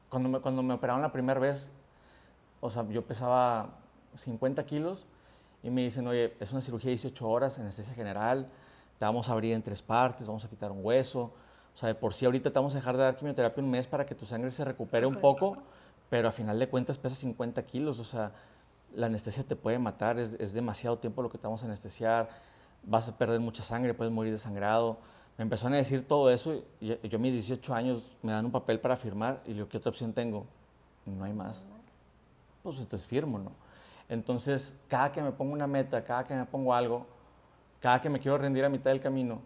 [0.08, 1.70] cuando me, cuando me operaron la primera vez,
[2.60, 3.70] o sea, yo pesaba
[4.14, 5.06] 50 kilos
[5.62, 8.48] y me dicen, oye, es una cirugía de 18 horas, anestesia general,
[8.98, 11.32] te vamos a abrir en tres partes, vamos a quitar un hueso.
[11.74, 13.86] O sea, de por sí ahorita te vamos a dejar de dar quimioterapia un mes
[13.86, 15.56] para que tu sangre se recupere un poco,
[16.10, 17.98] pero a final de cuentas pesa 50 kilos.
[17.98, 18.32] O sea,
[18.94, 22.28] la anestesia te puede matar, es, es demasiado tiempo lo que te vamos a anestesiar,
[22.82, 24.98] vas a perder mucha sangre, puedes morir desangrado.
[25.38, 28.44] Me empezaron a decir todo eso y yo, yo a mis 18 años me dan
[28.44, 30.46] un papel para firmar y digo, ¿qué otra opción tengo?
[31.06, 31.66] No hay más.
[32.62, 33.52] Pues entonces firmo, ¿no?
[34.08, 37.06] Entonces, cada que me pongo una meta, cada que me pongo algo,
[37.80, 39.40] cada que me quiero rendir a mitad del camino,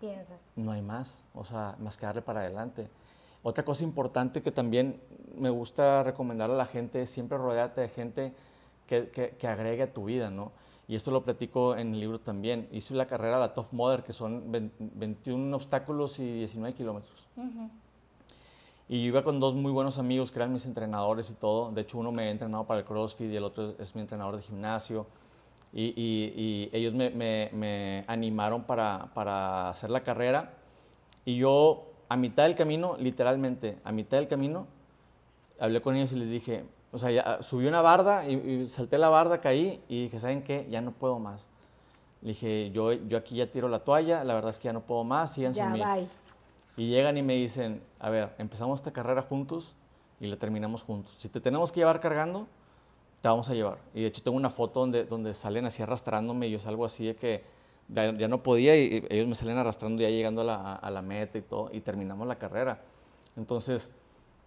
[0.00, 0.40] Piensas.
[0.56, 2.88] no hay más, o sea, más que darle para adelante.
[3.42, 5.00] Otra cosa importante que también
[5.36, 8.32] me gusta recomendar a la gente es siempre rodearte de gente
[8.86, 10.52] que, que, que agregue a tu vida, ¿no?
[10.88, 12.68] y esto lo platico en el libro también.
[12.70, 14.44] Hice la carrera, la Tough Mudder, que son
[14.78, 17.26] 21 obstáculos y 19 kilómetros.
[18.88, 21.72] Y yo iba con dos muy buenos amigos que eran mis entrenadores y todo.
[21.72, 24.36] De hecho, uno me ha entrenado para el CrossFit y el otro es mi entrenador
[24.36, 25.06] de gimnasio.
[25.72, 30.54] Y, y, ellos me, me, me animaron para, para, hacer la carrera.
[31.24, 34.68] Y yo, a mitad del camino, literalmente, a mitad del camino,
[35.58, 36.64] hablé con ellos y les dije,
[36.96, 40.66] o sea, ya, subí una barda y, salté la barda, caí y dije, ¿saben qué?
[40.70, 41.46] Ya no puedo más.
[42.22, 44.80] Le dije, yo, yo aquí ya tiro la toalla, la verdad es que ya no
[44.80, 45.80] puedo más, síganse ya, mí.
[45.80, 46.08] Bye.
[46.78, 49.74] Y llegan y me dicen, a ver, empezamos esta carrera juntos
[50.18, 51.14] y la terminamos juntos.
[51.18, 52.46] Si te tenemos que llevar cargando,
[53.20, 53.76] te vamos a llevar.
[53.92, 57.04] Y de hecho tengo una foto donde, donde salen así arrastrándome y yo salgo así
[57.04, 57.44] de que
[57.88, 61.36] ya, no podía y, ellos me salen arrastrando ya llegando a la, a la, meta
[61.36, 62.80] y todo y terminamos la carrera.
[63.36, 63.90] Entonces,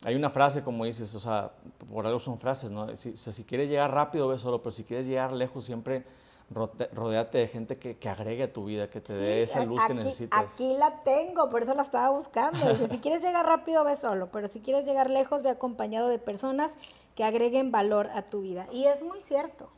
[0.04, 1.52] hay una frase como dices, o sea,
[1.92, 2.96] por algo son frases, ¿no?
[2.96, 6.06] Si, si quieres llegar rápido, ve solo, pero si quieres llegar lejos, siempre
[6.52, 9.94] rodeate de gente que, que, agregue a tu vida, que te dé esa luz que
[9.94, 10.54] necesitas.
[10.54, 12.60] Aquí la tengo, por eso la estaba buscando.
[12.90, 16.72] si quieres llegar rápido, ve solo, pero si quieres llegar lejos, ve acompañado de personas
[17.16, 18.68] que agreguen valor a tu vida.
[18.72, 19.70] Y es muy cierto,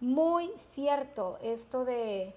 [0.00, 2.34] muy cierto esto de,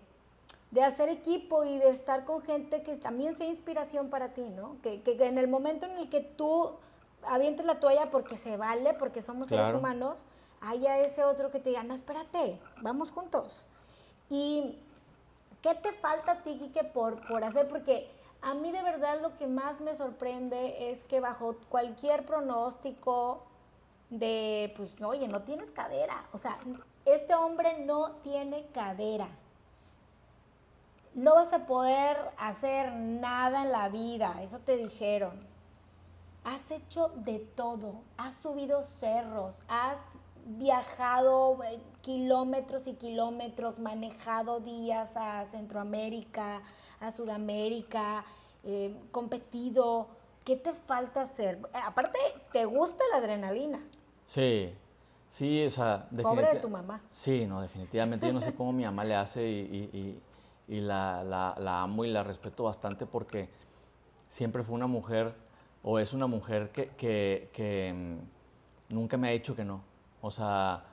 [0.71, 4.77] de hacer equipo y de estar con gente que también sea inspiración para ti, ¿no?
[4.81, 6.71] Que, que, en el momento en el que tú
[7.23, 10.25] avientes la toalla porque se vale, porque somos seres humanos,
[10.61, 13.65] haya ese otro que te diga, no, espérate, vamos juntos.
[14.29, 14.77] ¿Y
[15.61, 17.67] qué te falta a ti, Kike, por, por hacer?
[17.67, 18.09] Porque
[18.41, 23.43] a mí de verdad lo que más me sorprende es que bajo cualquier pronóstico
[24.09, 26.25] de, pues, oye, no tienes cadera.
[26.33, 26.57] O sea,
[27.05, 29.27] este hombre no tiene cadera.
[31.13, 35.50] No vas a poder hacer nada en la vida, eso te dijeron.
[36.43, 39.97] Has hecho de todo, has subido cerros, has
[40.45, 46.61] viajado eh, kilómetros y kilómetros, manejado días a Centroamérica,
[46.99, 48.25] a Sudamérica,
[48.63, 50.07] eh, competido.
[50.43, 51.59] ¿Qué te falta hacer?
[51.73, 52.17] Aparte,
[52.51, 53.79] ¿te gusta la adrenalina?
[54.25, 54.73] Sí,
[55.27, 56.07] sí, o sea...
[56.23, 57.01] Pobre de tu mamá.
[57.11, 58.25] Sí, no, definitivamente.
[58.25, 60.19] Yo no sé cómo mi mamá le hace y,
[60.67, 63.49] la, la, amo y la respeto bastante porque
[64.27, 65.35] siempre fue una mujer,
[65.83, 66.89] o es una mujer que,
[67.51, 69.81] que mm, nunca me ha dicho que no.
[70.21, 70.83] O sea,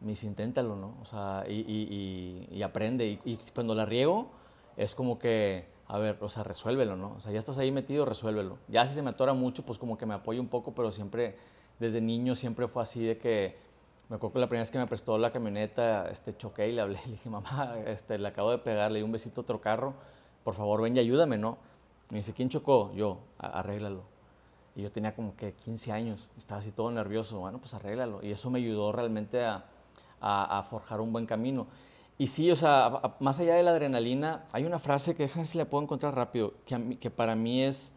[0.00, 0.94] mis inténtalo, ¿no?
[1.02, 3.18] O sea, y, aprende.
[3.24, 4.28] Y, cuando la riego,
[4.76, 7.14] es como que, a ver, o sea, resuélvelo, ¿no?
[7.16, 8.58] O sea, ya estás ahí metido, resuélvelo.
[8.68, 11.36] Ya si se me atora mucho, pues como que me apoyo un poco, pero siempre,
[11.78, 13.56] desde niño, siempre fue así de que,
[14.08, 16.82] me acuerdo que la primera vez que me prestó la camioneta, este, choqué y le
[16.82, 19.60] hablé, le dije, mamá, este, le acabo de pegar, le di un besito a otro
[19.60, 19.94] carro,
[20.44, 21.58] por favor, ven y ayúdame, ¿no?
[22.10, 22.92] Me dice, ¿quién chocó?
[22.94, 24.15] Yo, arréglalo.
[24.76, 27.40] Y yo tenía como que 15 años, estaba así todo nervioso.
[27.40, 28.22] Bueno, pues arréglalo.
[28.22, 29.64] Y eso me ayudó realmente a,
[30.20, 31.66] a, forjar un buen camino.
[32.18, 35.46] Y sí, o sea, más allá de la adrenalina, hay una frase que déjame ver
[35.46, 37.92] si la puedo encontrar rápido, que, que para mí es,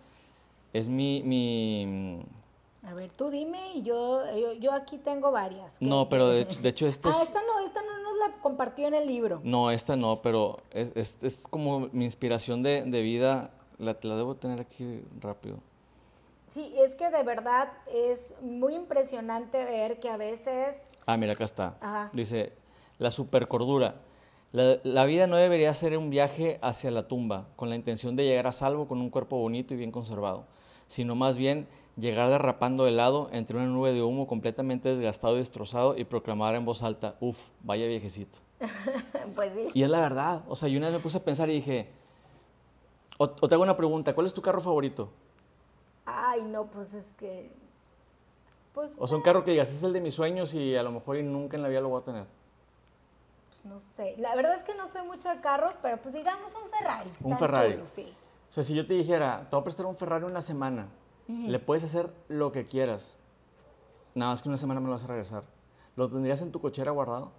[0.74, 2.22] es mi, mi,
[2.84, 4.24] A ver, tú dime y yo,
[4.60, 5.74] yo, aquí tengo varias.
[5.80, 9.08] No, pero de, hecho esta ah, esta no, esta no nos la compartió en el
[9.08, 9.40] libro.
[9.44, 14.16] No, esta no, pero es, es, es como mi inspiración de, de vida, la, la
[14.16, 15.60] debo tener aquí rápido.
[16.52, 20.76] Sí, es que de verdad es muy impresionante ver que a veces...
[21.06, 22.10] Ah, mira, acá está.
[22.14, 22.54] Dice,
[22.98, 23.96] la supercordura.
[24.52, 28.24] La, la, vida no debería ser un viaje hacia la tumba con la intención de
[28.24, 30.48] llegar a salvo con un cuerpo bonito y bien conservado,
[30.88, 35.40] sino más bien llegar derrapando de lado entre una nube de humo completamente desgastado y
[35.40, 38.40] destrozado y proclamar en voz alta, uff, vaya viejecito.
[39.36, 39.68] pues sí.
[39.76, 40.42] Y es la verdad.
[40.48, 41.92] O sea, yo una vez me puse a pensar y dije,
[43.20, 45.12] o, o te hago una pregunta, ¿cuál es tu carro favorito?
[46.12, 47.52] Ay, no, pues es que...
[48.74, 50.92] Pues, o sea, un carro que digas, es el de mis sueños y a lo
[50.92, 52.26] mejor y nunca en la vida lo voy a tener.
[53.50, 54.16] Pues no sé.
[54.18, 57.12] La verdad es que no soy mucho de carros, pero pues digamos un Ferrari.
[57.24, 57.80] Un Ferrari.
[57.86, 58.14] sí.
[58.50, 60.88] O sea, si yo te dijera, te voy a prestar un Ferrari una semana,
[61.28, 63.20] le puedes hacer lo que quieras.
[64.16, 65.44] Nada más que una semana me lo vas a regresar.
[65.96, 67.32] ¿Lo tendrías en tu cochera guardado?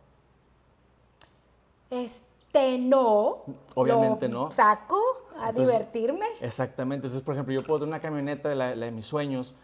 [1.90, 3.42] Este, no.
[3.74, 4.52] Obviamente no.
[4.52, 5.00] Saco
[5.40, 6.26] a divertirme.
[6.40, 7.06] Exactamente.
[7.06, 9.54] Entonces, por ejemplo, yo puedo tener una camioneta de, la, de mis sueños,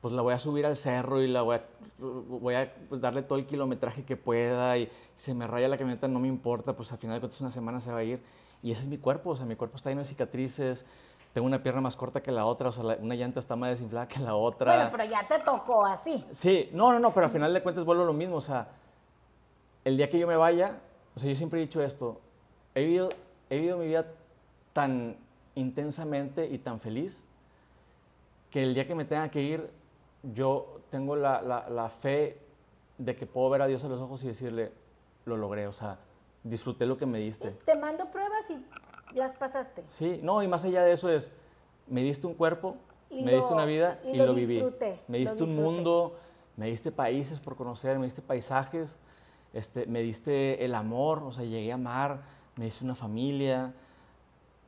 [0.00, 1.64] pues la voy a subir al cerro y la voy a,
[1.98, 6.20] voy a darle todo el kilometraje que pueda y se me raya la camioneta, no
[6.20, 8.22] me importa, pues al final de cuentas una semana se va a ir.
[8.62, 10.86] Y ese es mi cuerpo, o sea, mi cuerpo está lleno de cicatrices,
[11.34, 14.06] tengo una pierna más corta que la otra, o sea, una llanta está más desinflada
[14.06, 14.74] que la otra.
[14.74, 16.24] Bueno, pero ya te tocó así.
[16.30, 18.68] Sí, no, no, no, pero al final de cuentas vuelvo a lo mismo, o sea,
[19.84, 20.78] el día que yo me vaya,
[21.14, 22.20] o sea, yo siempre he dicho esto,
[22.74, 23.08] he vivido,
[23.50, 24.06] he vivido mi vida
[24.72, 25.16] tan
[25.54, 27.24] intensamente y tan feliz
[28.50, 29.70] que el día que me tenga que ir,
[30.22, 32.38] yo tengo la, la, fe
[32.98, 34.72] de que puedo ver a Dios a los ojos y decirle,
[35.24, 35.66] lo logré.
[35.66, 35.98] O sea,
[36.42, 37.50] disfruté lo que me diste.
[37.64, 39.84] Te mando pruebas y las pasaste.
[39.88, 41.32] Sí, no, y más allá de eso es,
[41.88, 42.76] me diste un cuerpo,
[43.10, 44.54] Y me lo- diste una vida y y, lo lo, viví.
[44.54, 45.70] disfruté, Me diste un disfruté.
[45.70, 46.16] mundo,
[46.56, 48.98] me diste países por conocer, me diste paisajes,
[49.52, 52.22] este, me diste el amor, o sea, llegué a amar,
[52.56, 53.72] me diste una familia,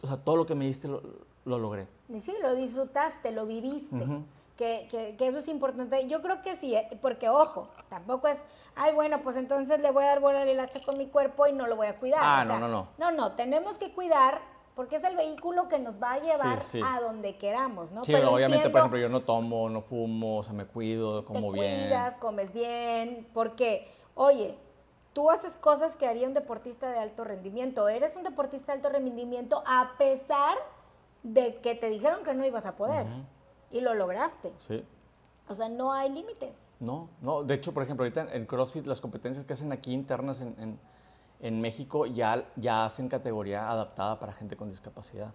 [0.03, 1.03] o sea, todo lo que me diste lo,
[1.45, 1.87] lo logré.
[2.09, 3.95] Y sí, lo disfrutaste, lo viviste.
[3.97, 4.25] Ujú.
[4.57, 6.07] que, que- que eso es importante.
[6.09, 8.39] Yo creo que sí, eh, porque ojo, tampoco es,
[8.75, 11.53] ay, bueno, pues entonces le voy a dar bola al hacha con mi cuerpo y
[11.53, 12.21] no lo voy a cuidar.
[12.23, 12.89] Ah, O sea, no, no, no.
[12.97, 14.41] No, no, tenemos que cuidar
[14.75, 16.81] porque es el vehículo que nos va a llevar Sí, sí.
[16.83, 18.03] a donde queramos, ¿no?
[18.07, 21.21] Sí, Pero obviamente, por entiendo, ejemplo, yo no tomo, no fumo, o sea, me cuido,
[21.21, 21.83] te como bien.
[21.89, 24.57] cuidas, comes bien, porque, oye,
[25.17, 27.89] tú haces cosas que haría un deportista de alto rendimiento.
[27.89, 30.59] Eres un deportista de alto rendimiento a pesar
[31.23, 33.07] de que te dijeron que no ibas a poder.
[33.71, 34.53] Y lo lograste.
[34.59, 34.85] Sí.
[35.49, 36.55] O sea, no hay límites.
[36.81, 37.45] No, no.
[37.45, 40.79] De hecho, por ejemplo, ahorita en CrossFit las competencias que hacen aquí internas en, en-
[41.41, 45.33] en México ya, ya hacen categoría adaptada para gente con discapacidad.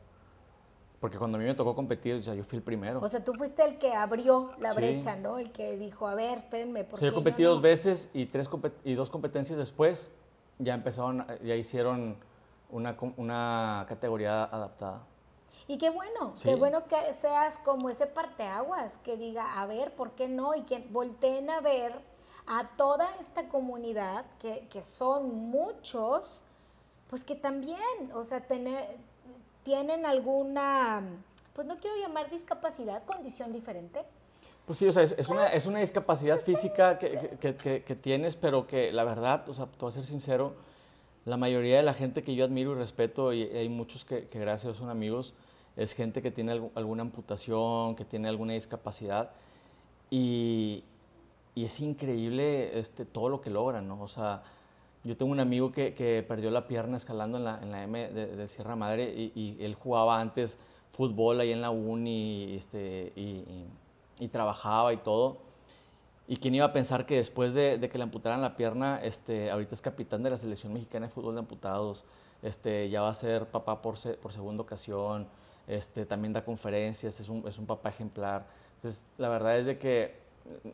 [1.02, 3.00] Porque cuando a mí me tocó competir, ya yo fui el primero.
[3.02, 4.78] O sea, tú fuiste el que abrió la Sí.
[4.78, 5.40] brecha, ¿no?
[5.40, 7.50] El que dijo, a ver, espérenme, ¿por O sea, yo competí no?
[7.50, 8.48] dos veces y, tres
[8.86, 10.14] y dos competencias después
[10.60, 12.18] ya empezaron, ya hicieron
[12.70, 15.02] una, una categoría adaptada.
[15.68, 16.50] Y qué bueno, Sí.
[16.50, 20.54] qué bueno que seas como ese parteaguas, que diga, a ver, ¿por qué no?
[20.54, 21.94] Y que volteen a ver
[22.46, 26.44] a toda esta comunidad, que, que son muchos,
[27.10, 27.80] pues que también,
[28.14, 28.98] o sea, tener,
[29.64, 31.02] tienen alguna,
[31.54, 34.04] pues no quiero llamar discapacidad, condición diferente.
[34.66, 37.96] Pues sí, o sea, es, es una, es una discapacidad física que, que- que- que
[37.96, 40.54] tienes, pero que la verdad, o sea, te voy a ser sincero,
[41.26, 44.66] la mayoría de la gente que yo admiro y respeto, y hay muchos que, gracias
[44.66, 45.34] a Dios son amigos,
[45.76, 49.32] es gente que tiene algu- alguna amputación, que tiene alguna discapacidad,
[50.10, 50.84] y,
[51.56, 54.02] y es increíble este, todo lo que logran, ¿no?
[54.02, 54.44] O sea,
[55.04, 58.10] yo tengo un amigo que, que perdió la pierna escalando en la, en la M
[58.10, 60.60] de, de Sierra Madre y, y él jugaba antes
[60.92, 63.44] fútbol ahí en la uni este, y,
[64.20, 65.38] y- trabajaba y todo.
[66.28, 69.50] Y quién iba a pensar que después de, de que le amputaran la pierna, este,
[69.50, 72.04] ahorita es capitán de la selección mexicana de fútbol de amputados,
[72.44, 75.28] este, ya va a ser papá por, se- por segunda ocasión,
[75.68, 78.46] este, también da conferencias, es un, es un papá ejemplar.
[78.76, 80.16] Entonces, la verdad es de que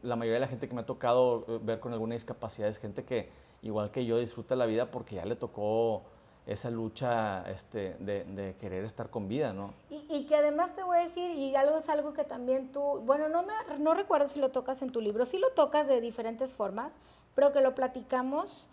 [0.02, 2.80] la mayoría de la gente que me ha tocado eh, ver con alguna discapacidad es
[2.80, 3.30] gente que,
[3.62, 6.04] igual que yo, disfruta la vida porque ya le tocó
[6.48, 9.74] esa lucha este, de, querer estar con vida, ¿no?
[9.90, 13.02] Y, y que además te voy a decir, y algo es algo que también tú,
[13.02, 16.00] bueno, no, me, no recuerdo si lo tocas en tu libro, sí lo tocas de
[16.00, 16.94] diferentes formas,
[17.36, 18.70] pero que lo platicamos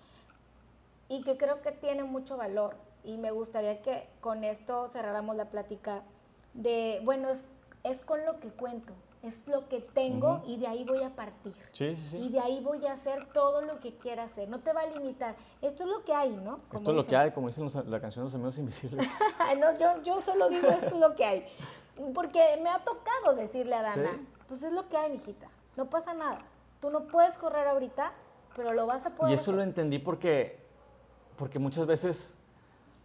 [1.09, 2.76] y que creo que tiene mucho valor.
[3.03, 6.03] Y me gustaría que con esto cerráramos la plática
[6.55, 8.95] de, bueno, es, es con lo que cuento,
[9.25, 11.55] es lo que tengo y de ahí voy a partir.
[11.72, 12.18] Sí, sí, sí.
[12.18, 14.49] Y de ahí voy a hacer todo lo que quiera hacer.
[14.49, 15.35] No te va a limitar.
[15.62, 16.59] Esto es lo que hay, ¿no?
[16.68, 19.09] Como Esto es lo que hay, como dicen los- la canción Los Amigos Invisibles.
[19.61, 21.47] no, yo, yo solo digo esto es lo que hay.
[22.12, 24.27] Porque me ha tocado decirle a Dana, Sí.
[24.49, 25.49] pues es lo que hay, mijita.
[25.77, 26.41] No pasa nada.
[26.81, 28.12] Tú no puedes correr ahorita,
[28.57, 30.59] pero lo vas a poder Y eso lo entendí porque,
[31.37, 32.37] porque muchas veces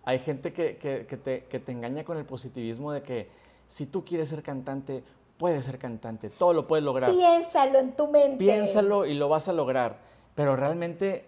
[0.03, 3.29] hay gente que, que- que te, que te engaña con el positivismo de que
[3.67, 5.03] si tú quieres ser cantante,
[5.39, 7.09] puedes ser cantante, todo lo puedes lograr.
[7.11, 8.37] Piénsalo en tu mente.
[8.37, 9.97] Piénsalo y lo vas a lograr,
[10.35, 11.25] pero realmente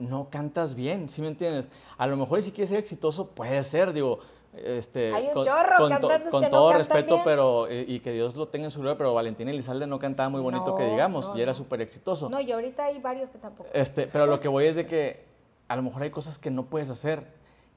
[0.00, 1.70] no cantas bien, ¿sí me entiendes?
[1.96, 4.18] A lo mejor si quieres ser exitoso, puede ser, digo,
[4.56, 7.24] este, Hay un con, chorro con to- con que no todo cantan respeto, bien.
[7.24, 10.28] pero eh, y que Dios lo tenga en su gloria, pero Valentina Elizalde no cantaba
[10.28, 11.54] muy bonito que No, digamos no, y era no.
[11.54, 12.28] súper exitoso.
[12.28, 13.70] No, y ahorita hay varios que tampoco.
[13.72, 15.24] Este, pero lo que voy es de que
[15.68, 17.24] a lo mejor hay cosas que no puedes hacer,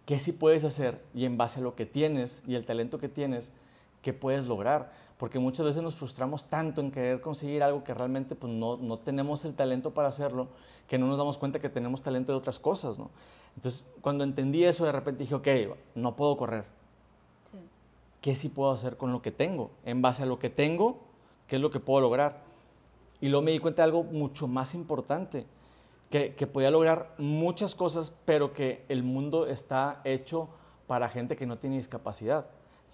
[0.05, 3.09] que sí puedes hacer y en base a lo que tienes y el talento que
[3.09, 3.51] tienes,
[4.01, 4.91] que puedes lograr.
[5.17, 8.99] Porque muchas veces nos frustramos tanto en querer conseguir algo que realmente pues, no, no
[8.99, 10.47] tenemos el talento para hacerlo,
[10.87, 12.99] que no nos damos cuenta que tenemos talento de otras cosas.
[12.99, 13.09] ¿no?
[13.55, 15.47] Entonces, cuando entendí eso, de repente dije, ok,
[15.95, 16.65] no puedo correr.
[17.51, 17.57] Sí.
[18.21, 19.71] ¿Qué sí puedo hacer con lo que tengo?
[19.85, 20.99] En base a lo que tengo,
[21.47, 22.43] ¿qué es lo que puedo lograr?
[23.19, 25.47] Y luego me di cuenta de algo mucho más importante,
[26.11, 30.47] que, que podía lograr muchas cosas, pero que el mundo está hecho
[30.85, 32.45] para gente que no tiene discapacidad.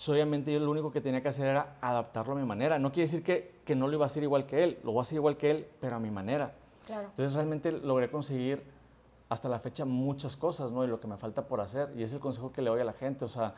[0.08, 2.80] Obviamente yo lo único que tenía que hacer era adaptarlo a mi manera.
[2.80, 5.00] No quiere decir que, que no lo iba a hacer igual que él, lo voy
[5.00, 6.54] a hacer igual que él, pero a mi manera.
[6.86, 7.08] Claro.
[7.10, 8.64] Entonces realmente logré conseguir
[9.30, 10.84] hasta la fecha muchas cosas, ¿no?
[10.84, 11.90] Y lo que me falta por hacer.
[11.96, 13.24] Y es el consejo que le doy a la gente.
[13.26, 13.54] O sea,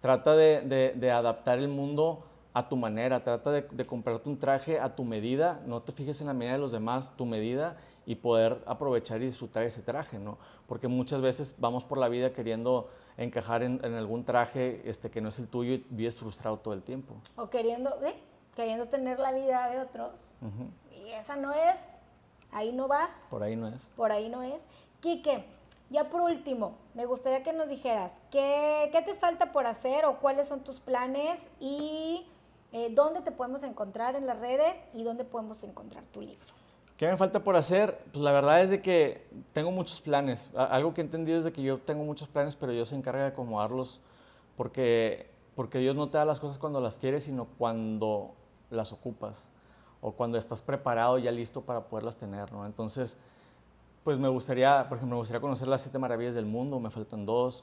[0.00, 2.24] trata de, de- de adaptar el mundo
[2.54, 3.22] a tu manera.
[3.24, 5.60] Trata de, de comprarte un traje a tu medida.
[5.66, 9.26] No te fijes en la medida de los demás, tu medida, y poder aprovechar y
[9.26, 10.38] disfrutar ese traje, ¿no?
[10.66, 15.20] Porque muchas veces vamos por la vida queriendo encajar en, en algún traje este, que
[15.20, 17.16] no es el tuyo y vives frustrado todo el tiempo.
[17.36, 18.14] O queriendo, ¿eh?
[18.54, 20.34] queriendo tener la vida de otros.
[21.04, 21.78] Y esa no es.
[22.50, 23.10] Ahí no vas.
[23.28, 23.82] Por ahí no es.
[23.96, 24.62] por ahí no es.
[25.00, 25.44] Quique,
[25.90, 30.18] Ya por último, me gustaría que nos dijeras qué, qué te falta por hacer o
[30.18, 32.26] cuáles son tus planes y
[32.72, 36.44] eh, dónde te podemos encontrar en las redes y dónde podemos encontrar tu libro.
[36.98, 37.96] ¿Qué me falta por hacer?
[38.10, 40.50] Pues la verdad es de que tengo muchos planes.
[40.56, 43.22] Algo que he entendido es de que yo tengo muchos planes, pero Dios se encarga
[43.22, 44.00] de acomodarlos
[44.56, 48.34] porque, porque Dios no te da las cosas cuando las quieres, sino cuando
[48.70, 49.48] las ocupas
[50.00, 52.66] o cuando estás preparado ya listo para poderlas tener, ¿no?
[52.66, 53.16] Entonces,
[54.02, 57.24] pues me gustaría, por ejemplo, me gustaría conocer las siete maravillas del mundo, me faltan
[57.24, 57.62] dos.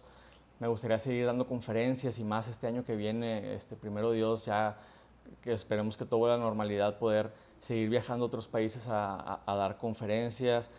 [0.60, 4.78] Me gustaría seguir dando conferencias y más este año que viene, este primero Dios, ya
[5.42, 9.41] que esperemos que todo vuelva a la normalidad, poder seguir viajando a otros países a,
[9.45, 10.70] dar conferencias.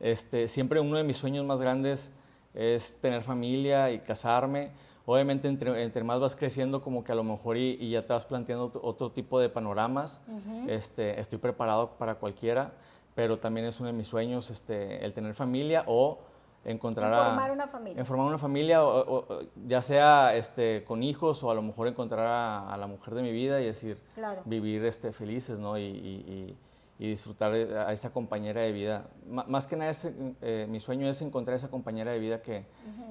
[0.00, 2.12] Este, siempre uno de mis sueños más grandes
[2.54, 4.72] es tener familia y casarme.
[5.06, 8.72] Obviamente, entre, más vas creciendo, como que a lo mejor y, ya te vas planteando
[8.82, 10.22] otro, tipo de panoramas.
[10.66, 12.72] este, estoy preparado para cualquiera
[13.14, 16.18] pero también es uno de mis sueños este, el tener familia o
[16.64, 18.00] encontrar en formar una familia.
[18.00, 22.26] En formar una familia, o, ya sea este, con hijos o a lo mejor encontrar
[22.26, 23.98] a, la mujer de mi vida y decir,
[24.44, 25.78] vivir este, felices, ¿no?
[25.78, 26.56] Y,
[26.96, 29.08] disfrutar a esa compañera de vida.
[29.26, 29.92] más que nada,
[30.40, 32.64] eh, mi sueño es encontrar esa compañera de vida que,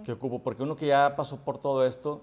[0.04, 2.22] que, ocupo, porque uno que ya pasó por todo esto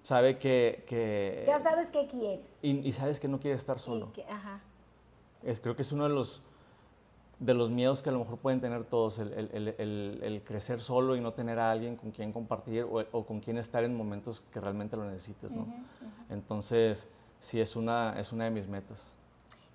[0.00, 1.44] sabe que...
[1.46, 2.46] ya sabes qué quieres.
[2.62, 4.12] Y, sabes que no quieres estar solo.
[4.30, 4.60] ajá.
[5.42, 6.42] Es, creo que es uno de los
[7.38, 11.32] de los miedos que a lo mejor pueden tener todos, el, crecer solo y no
[11.32, 15.04] tener a alguien con quien compartir o, con quien estar en momentos que realmente lo
[15.04, 15.66] necesites, ¿no?
[16.30, 17.08] Entonces,
[17.38, 19.18] sí, es una, es una de mis metas.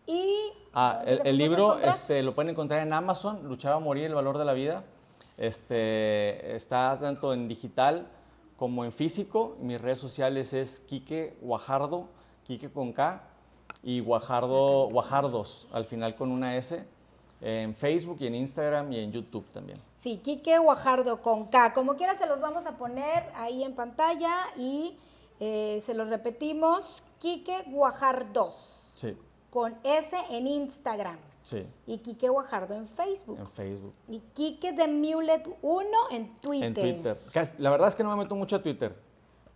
[0.05, 0.51] Y...
[0.74, 4.45] Ah, el, libro este, lo pueden encontrar en Amazon, Luchar a morir, el valor de
[4.45, 4.84] la vida.
[5.38, 8.07] Este, está tanto en digital
[8.55, 9.57] como en físico.
[9.62, 12.07] Mis redes sociales es Quique Guajardo,
[12.43, 13.24] Quique con K,
[13.84, 16.86] y Guajardo, Guajardos, al final con una S
[17.41, 19.79] en Facebook y en Instagram y en YouTube también.
[19.95, 21.73] Sí, Quique Guajardo con K.
[21.73, 24.97] Como quiera se los vamos a poner ahí en pantalla y
[25.39, 27.03] eh, se los repetimos.
[27.19, 28.93] Quique Guajardos.
[28.95, 29.17] Sí.
[29.49, 31.17] Con S en Instagram.
[31.43, 31.65] Sí.
[31.87, 33.39] Y Quique Guajardo en Facebook.
[33.39, 33.93] En Facebook.
[34.07, 36.67] Y Quique de Mulet 1 en Twitter.
[36.67, 37.17] En Twitter.
[37.57, 38.95] La verdad es que no me meto mucho a Twitter.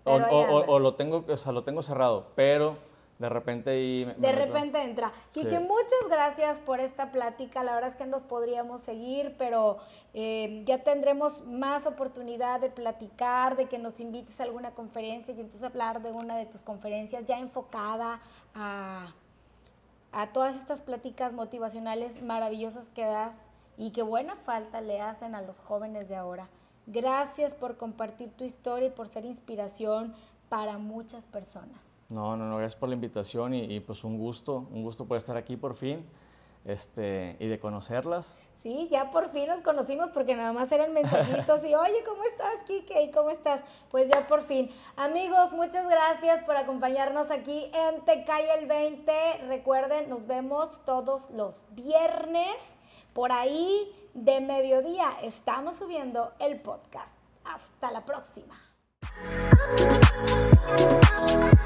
[0.05, 2.75] O, lo tengo, o sea, lo tengo cerrado, pero
[3.19, 5.11] de repente y de repente entra.
[5.31, 7.63] Quique, muchas gracias por esta plática.
[7.63, 9.77] La verdad es que nos podríamos seguir, pero
[10.13, 15.39] eh, ya tendremos más oportunidad de platicar, de que nos invites a alguna conferencia y
[15.39, 18.19] entonces hablar de una de tus conferencias ya enfocada
[18.55, 19.13] a,
[20.11, 23.35] a todas estas pláticas motivacionales maravillosas que das
[23.77, 26.49] y que buena falta le hacen a los jóvenes de ahora.
[26.87, 30.13] Gracias por compartir tu historia y por ser inspiración
[30.49, 31.92] para muchas personas.
[32.09, 35.37] No, no, no, gracias por la invitación y, pues un gusto, un gusto por estar
[35.37, 36.05] aquí por fin
[36.65, 38.39] este, y de conocerlas.
[38.63, 42.63] Sí, ya por fin nos conocimos porque nada más eran mensajitos y, oye, ¿cómo estás,
[42.65, 43.03] Kike?
[43.03, 43.61] ¿Y cómo estás?
[43.91, 44.71] Pues ya por fin.
[44.95, 48.23] Amigos, muchas gracias por acompañarnos aquí en Te
[48.57, 49.11] el 20.
[49.49, 52.55] Recuerden, nos vemos todos los viernes.
[53.11, 57.13] Por ahí de mediodía estamos subiendo el podcast.
[57.43, 58.57] Hasta la próxima.